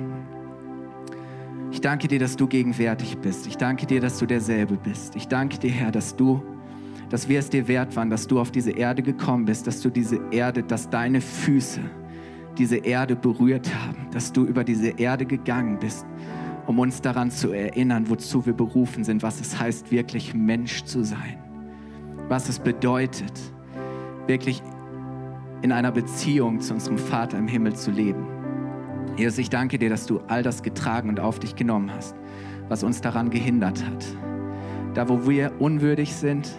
Ich 1.71 1.81
danke 1.81 2.07
dir, 2.07 2.19
dass 2.19 2.37
du 2.37 2.47
gegenwärtig 2.47 3.19
bist. 3.19 3.47
Ich 3.47 3.57
danke 3.57 3.87
dir, 3.87 4.01
dass 4.01 4.19
du 4.19 4.27
derselbe 4.27 4.77
bist. 4.77 5.17
Ich 5.17 5.27
danke 5.27 5.59
dir, 5.59 5.71
Herr, 5.71 5.91
dass 5.91 6.15
du, 6.15 6.43
dass 7.11 7.29
wir 7.29 7.39
es 7.39 7.51
dir 7.51 7.69
wert 7.69 7.95
waren, 7.97 8.11
dass 8.11 8.27
du 8.27 8.41
auf 8.41 8.51
diese 8.51 8.71
Erde 8.71 9.03
gekommen 9.03 9.45
bist, 9.45 9.67
dass 9.67 9.81
du 9.81 9.91
diese 9.91 10.21
Erde, 10.31 10.63
dass 10.63 10.91
deine 10.91 11.21
Füße, 11.21 11.81
diese 12.59 12.77
Erde 12.77 13.17
berührt 13.17 13.75
haben, 13.75 14.07
dass 14.13 14.33
du 14.33 14.45
über 14.45 14.65
diese 14.65 14.91
Erde 14.91 15.27
gegangen 15.27 15.79
bist, 15.79 16.07
um 16.67 16.79
uns 16.79 17.01
daran 17.01 17.31
zu 17.31 17.53
erinnern, 17.53 18.09
wozu 18.09 18.47
wir 18.47 18.53
berufen 18.53 19.05
sind, 19.05 19.23
was 19.23 19.41
es 19.41 19.59
heißt, 19.59 19.91
wirklich 19.91 20.35
Mensch 20.35 20.85
zu 20.85 21.05
sein, 21.05 21.39
was 22.29 22.49
es 22.49 22.59
bedeutet, 22.59 23.41
wirklich 24.27 24.63
in 25.63 25.73
einer 25.73 25.93
Beziehung 25.93 26.61
zu 26.61 26.75
unserem 26.75 26.99
Vater 26.99 27.39
im 27.39 27.49
Himmel 27.49 27.75
zu 27.75 27.91
leben. 27.91 28.27
Jesus, 29.17 29.39
ich 29.39 29.51
danke 29.51 29.79
dir, 29.79 29.89
dass 29.89 30.07
du 30.07 30.21
all 30.27 30.43
das 30.43 30.63
getragen 30.63 31.09
und 31.09 31.21
auf 31.21 31.39
dich 31.39 31.57
genommen 31.57 31.91
hast, 31.93 32.17
was 32.69 32.83
uns 32.83 33.01
daran 33.01 33.31
gehindert 33.31 33.85
hat. 33.85 34.05
Da, 34.95 35.09
wo 35.09 35.29
wir 35.29 35.53
unwürdig 35.61 36.15
sind, 36.15 36.57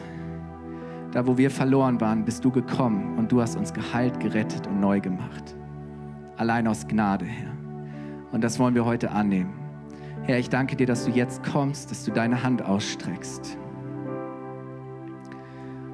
da, 1.16 1.26
wo 1.26 1.36
wir 1.36 1.50
verloren 1.50 2.00
waren, 2.00 2.24
bist 2.24 2.46
du 2.46 2.52
gekommen 2.52 3.18
und 3.18 3.32
du 3.32 3.42
hast 3.42 3.58
uns 3.58 3.74
geheilt, 3.74 4.20
gerettet 4.20 4.68
und 4.68 4.80
neu 4.80 5.00
gemacht 5.00 5.56
allein 6.38 6.68
aus 6.68 6.88
Gnade, 6.88 7.26
Herr. 7.26 7.52
Und 8.32 8.44
das 8.44 8.60
wollen 8.60 8.76
wir 8.76 8.86
heute 8.86 9.12
annehmen. 9.12 9.54
Herr, 10.24 10.40
ich 10.40 10.50
danke 10.50 10.76
dir, 10.76 10.88
dass 10.88 11.06
du 11.06 11.12
jetzt 11.12 11.44
kommst, 11.44 11.92
dass 11.92 12.04
du 12.04 12.12
deine 12.12 12.44
Hand 12.44 12.64
ausstreckst. 12.64 13.58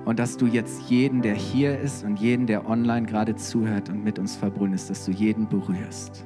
Und 0.05 0.17
dass 0.17 0.37
du 0.37 0.47
jetzt 0.47 0.89
jeden, 0.89 1.21
der 1.21 1.35
hier 1.35 1.77
ist 1.79 2.03
und 2.03 2.19
jeden, 2.19 2.47
der 2.47 2.67
online 2.67 3.05
gerade 3.05 3.35
zuhört 3.35 3.89
und 3.89 4.03
mit 4.03 4.17
uns 4.17 4.35
verbunden 4.35 4.73
ist, 4.73 4.89
dass 4.89 5.05
du 5.05 5.11
jeden 5.11 5.47
berührst. 5.47 6.25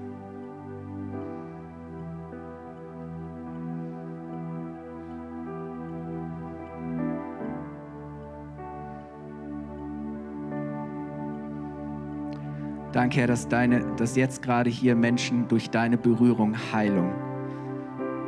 Danke, 12.95 13.19
Herr, 13.19 13.27
dass, 13.27 13.49
deine, 13.49 13.85
dass 13.97 14.15
jetzt 14.15 14.41
gerade 14.41 14.69
hier 14.69 14.95
Menschen 14.95 15.49
durch 15.49 15.69
deine 15.69 15.97
Berührung 15.97 16.55
Heilung 16.71 17.11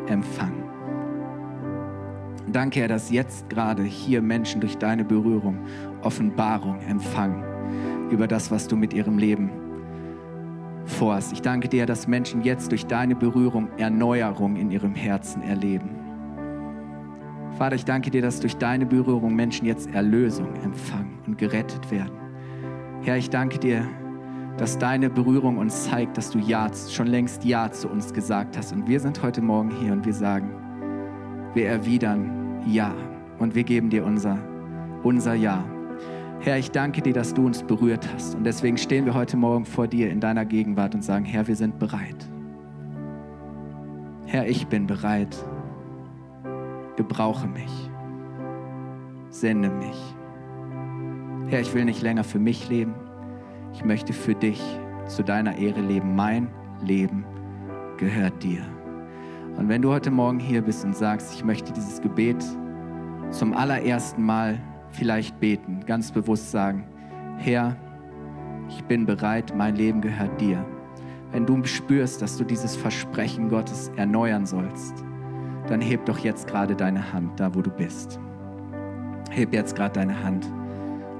empfangen. 0.08 0.62
Danke, 2.52 2.82
Herr, 2.82 2.90
dass 2.90 3.10
jetzt 3.10 3.50
gerade 3.50 3.84
hier 3.84 4.22
Menschen 4.22 4.60
durch 4.60 4.78
deine 4.78 5.06
Berührung 5.06 5.60
Offenbarung 6.02 6.82
empfangen 6.82 7.46
über 8.12 8.28
das, 8.28 8.52
was 8.52 8.68
du 8.68 8.76
mit 8.76 8.92
ihrem 8.92 9.18
Leben 9.18 9.50
vorhast. 10.84 11.32
Ich 11.32 11.42
danke 11.42 11.70
dir, 11.70 11.86
dass 11.86 12.06
Menschen 12.06 12.42
jetzt 12.42 12.70
durch 12.70 12.86
deine 12.86 13.16
Berührung 13.16 13.70
Erneuerung 13.78 14.58
in 14.58 14.70
ihrem 14.70 14.96
Herzen 14.96 15.44
erleben. 15.44 15.92
Vater, 17.58 17.78
ich 17.78 17.86
danke 17.86 18.12
dir, 18.12 18.22
dass 18.22 18.42
durch 18.42 18.58
deine 18.58 18.86
Berührung 18.86 19.34
Menschen 19.34 19.66
jetzt 19.66 19.90
Erlösung 19.94 20.54
empfangen 20.62 21.20
und 21.26 21.38
gerettet 21.38 21.90
werden. 21.90 22.18
Herr, 23.04 23.16
ich 23.16 23.30
danke 23.30 23.60
dir, 23.60 23.88
dass 24.58 24.80
deine 24.80 25.10
Berührung 25.10 25.58
uns 25.58 25.86
zeigt, 25.86 26.18
dass 26.18 26.32
du 26.32 26.40
Ja, 26.40 26.70
schon 26.90 27.08
längst 27.08 27.46
Ja 27.46 27.72
zu 27.72 27.88
uns 27.88 28.14
gesagt 28.14 28.58
hast. 28.58 28.74
Und 28.74 28.88
wir 28.88 29.00
sind 29.00 29.22
heute 29.22 29.42
Morgen 29.42 29.72
hier 29.80 29.94
und 29.94 30.06
wir 30.06 30.14
sagen, 30.14 30.50
wir 31.54 31.68
erwidern 31.68 32.64
Ja 32.66 32.94
und 33.38 33.54
wir 33.54 33.64
geben 33.64 33.90
dir 33.90 34.04
unser, 34.04 34.38
unser 35.04 35.36
Ja. 35.36 35.64
Herr, 36.40 36.58
ich 36.58 36.72
danke 36.72 37.02
dir, 37.02 37.14
dass 37.14 37.34
du 37.34 37.46
uns 37.46 37.62
berührt 37.62 38.08
hast. 38.14 38.36
Und 38.36 38.44
deswegen 38.44 38.78
stehen 38.78 39.06
wir 39.06 39.14
heute 39.14 39.38
Morgen 39.38 39.66
vor 39.66 39.88
dir 39.88 40.10
in 40.10 40.20
deiner 40.20 40.46
Gegenwart 40.46 40.96
und 40.96 41.04
sagen, 41.04 41.26
Herr, 41.26 41.48
wir 41.48 41.56
sind 41.56 41.78
bereit. 41.78 42.28
Herr, 44.26 44.48
ich 44.48 44.68
bin 44.68 44.88
bereit. 44.88 45.36
Gebrauche 46.96 47.48
mich. 47.48 47.92
Sende 49.30 49.70
mich. 49.70 50.16
Herr, 51.48 51.62
ich 51.62 51.74
will 51.76 51.86
nicht 51.86 52.02
länger 52.02 52.24
für 52.24 52.40
mich 52.40 52.70
leben 52.70 52.94
ich 53.78 53.86
möchte 53.86 54.12
für 54.12 54.34
dich 54.34 54.60
zu 55.06 55.24
deiner 55.24 55.56
Ehre 55.56 55.82
leben. 55.82 56.16
Mein 56.16 56.50
Leben 56.82 57.26
gehört 57.98 58.42
dir. 58.42 58.64
Und 59.56 59.70
wenn 59.70 59.84
du 59.84 59.92
heute 59.92 60.10
Morgen 60.10 60.40
hier 60.40 60.64
bist 60.64 60.84
und 60.84 60.96
sagst, 60.96 61.36
ich 61.36 61.46
möchte 61.46 61.74
dieses 61.74 62.02
Gebet 62.02 62.44
zum 63.30 63.54
allerersten 63.54 64.24
Mal 64.24 64.60
vielleicht 64.90 65.40
beten, 65.40 65.82
ganz 65.86 66.12
bewusst 66.12 66.50
sagen, 66.50 66.88
Herr, 67.38 67.78
ich 68.68 68.84
bin 68.86 69.06
bereit, 69.06 69.54
mein 69.56 69.76
Leben 69.76 70.02
gehört 70.02 70.42
dir. 70.42 70.66
Wenn 71.32 71.46
du 71.46 71.64
spürst, 71.64 72.20
dass 72.24 72.36
du 72.36 72.46
dieses 72.46 72.76
Versprechen 72.76 73.48
Gottes 73.48 73.92
erneuern 73.96 74.48
sollst, 74.48 75.06
dann 75.68 75.82
heb 75.82 76.04
doch 76.06 76.18
jetzt 76.18 76.48
gerade 76.48 76.76
deine 76.76 77.14
Hand 77.14 77.40
da, 77.40 77.54
wo 77.54 77.62
du 77.62 77.70
bist. 77.70 78.20
Heb 79.30 79.54
jetzt 79.54 79.76
gerade 79.76 79.94
deine 79.94 80.24
Hand. 80.24 80.52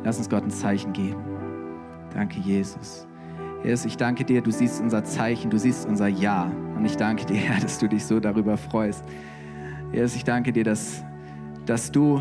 Lass 0.04 0.18
uns 0.18 0.28
Gott 0.28 0.44
ein 0.44 0.50
Zeichen 0.50 0.92
geben. 0.94 1.37
Danke, 2.18 2.40
Jesus. 2.40 3.06
Jesus, 3.64 3.86
ich 3.86 3.96
danke 3.96 4.26
dir, 4.26 4.42
du 4.42 4.50
siehst 4.50 4.82
unser 4.82 5.04
Zeichen, 5.04 5.52
du 5.52 5.60
siehst 5.60 5.88
unser 5.88 6.08
Ja. 6.08 6.52
Und 6.76 6.84
ich 6.84 6.98
danke 6.98 7.28
dir, 7.28 7.36
Herr, 7.38 7.62
dass 7.62 7.78
du 7.78 7.88
dich 7.88 8.04
so 8.06 8.20
darüber 8.20 8.58
freust. 8.58 9.04
Jesus, 9.94 10.16
ich 10.16 10.24
danke 10.24 10.52
dir, 10.52 10.64
dass, 10.64 11.04
dass 11.68 11.92
du 11.92 12.20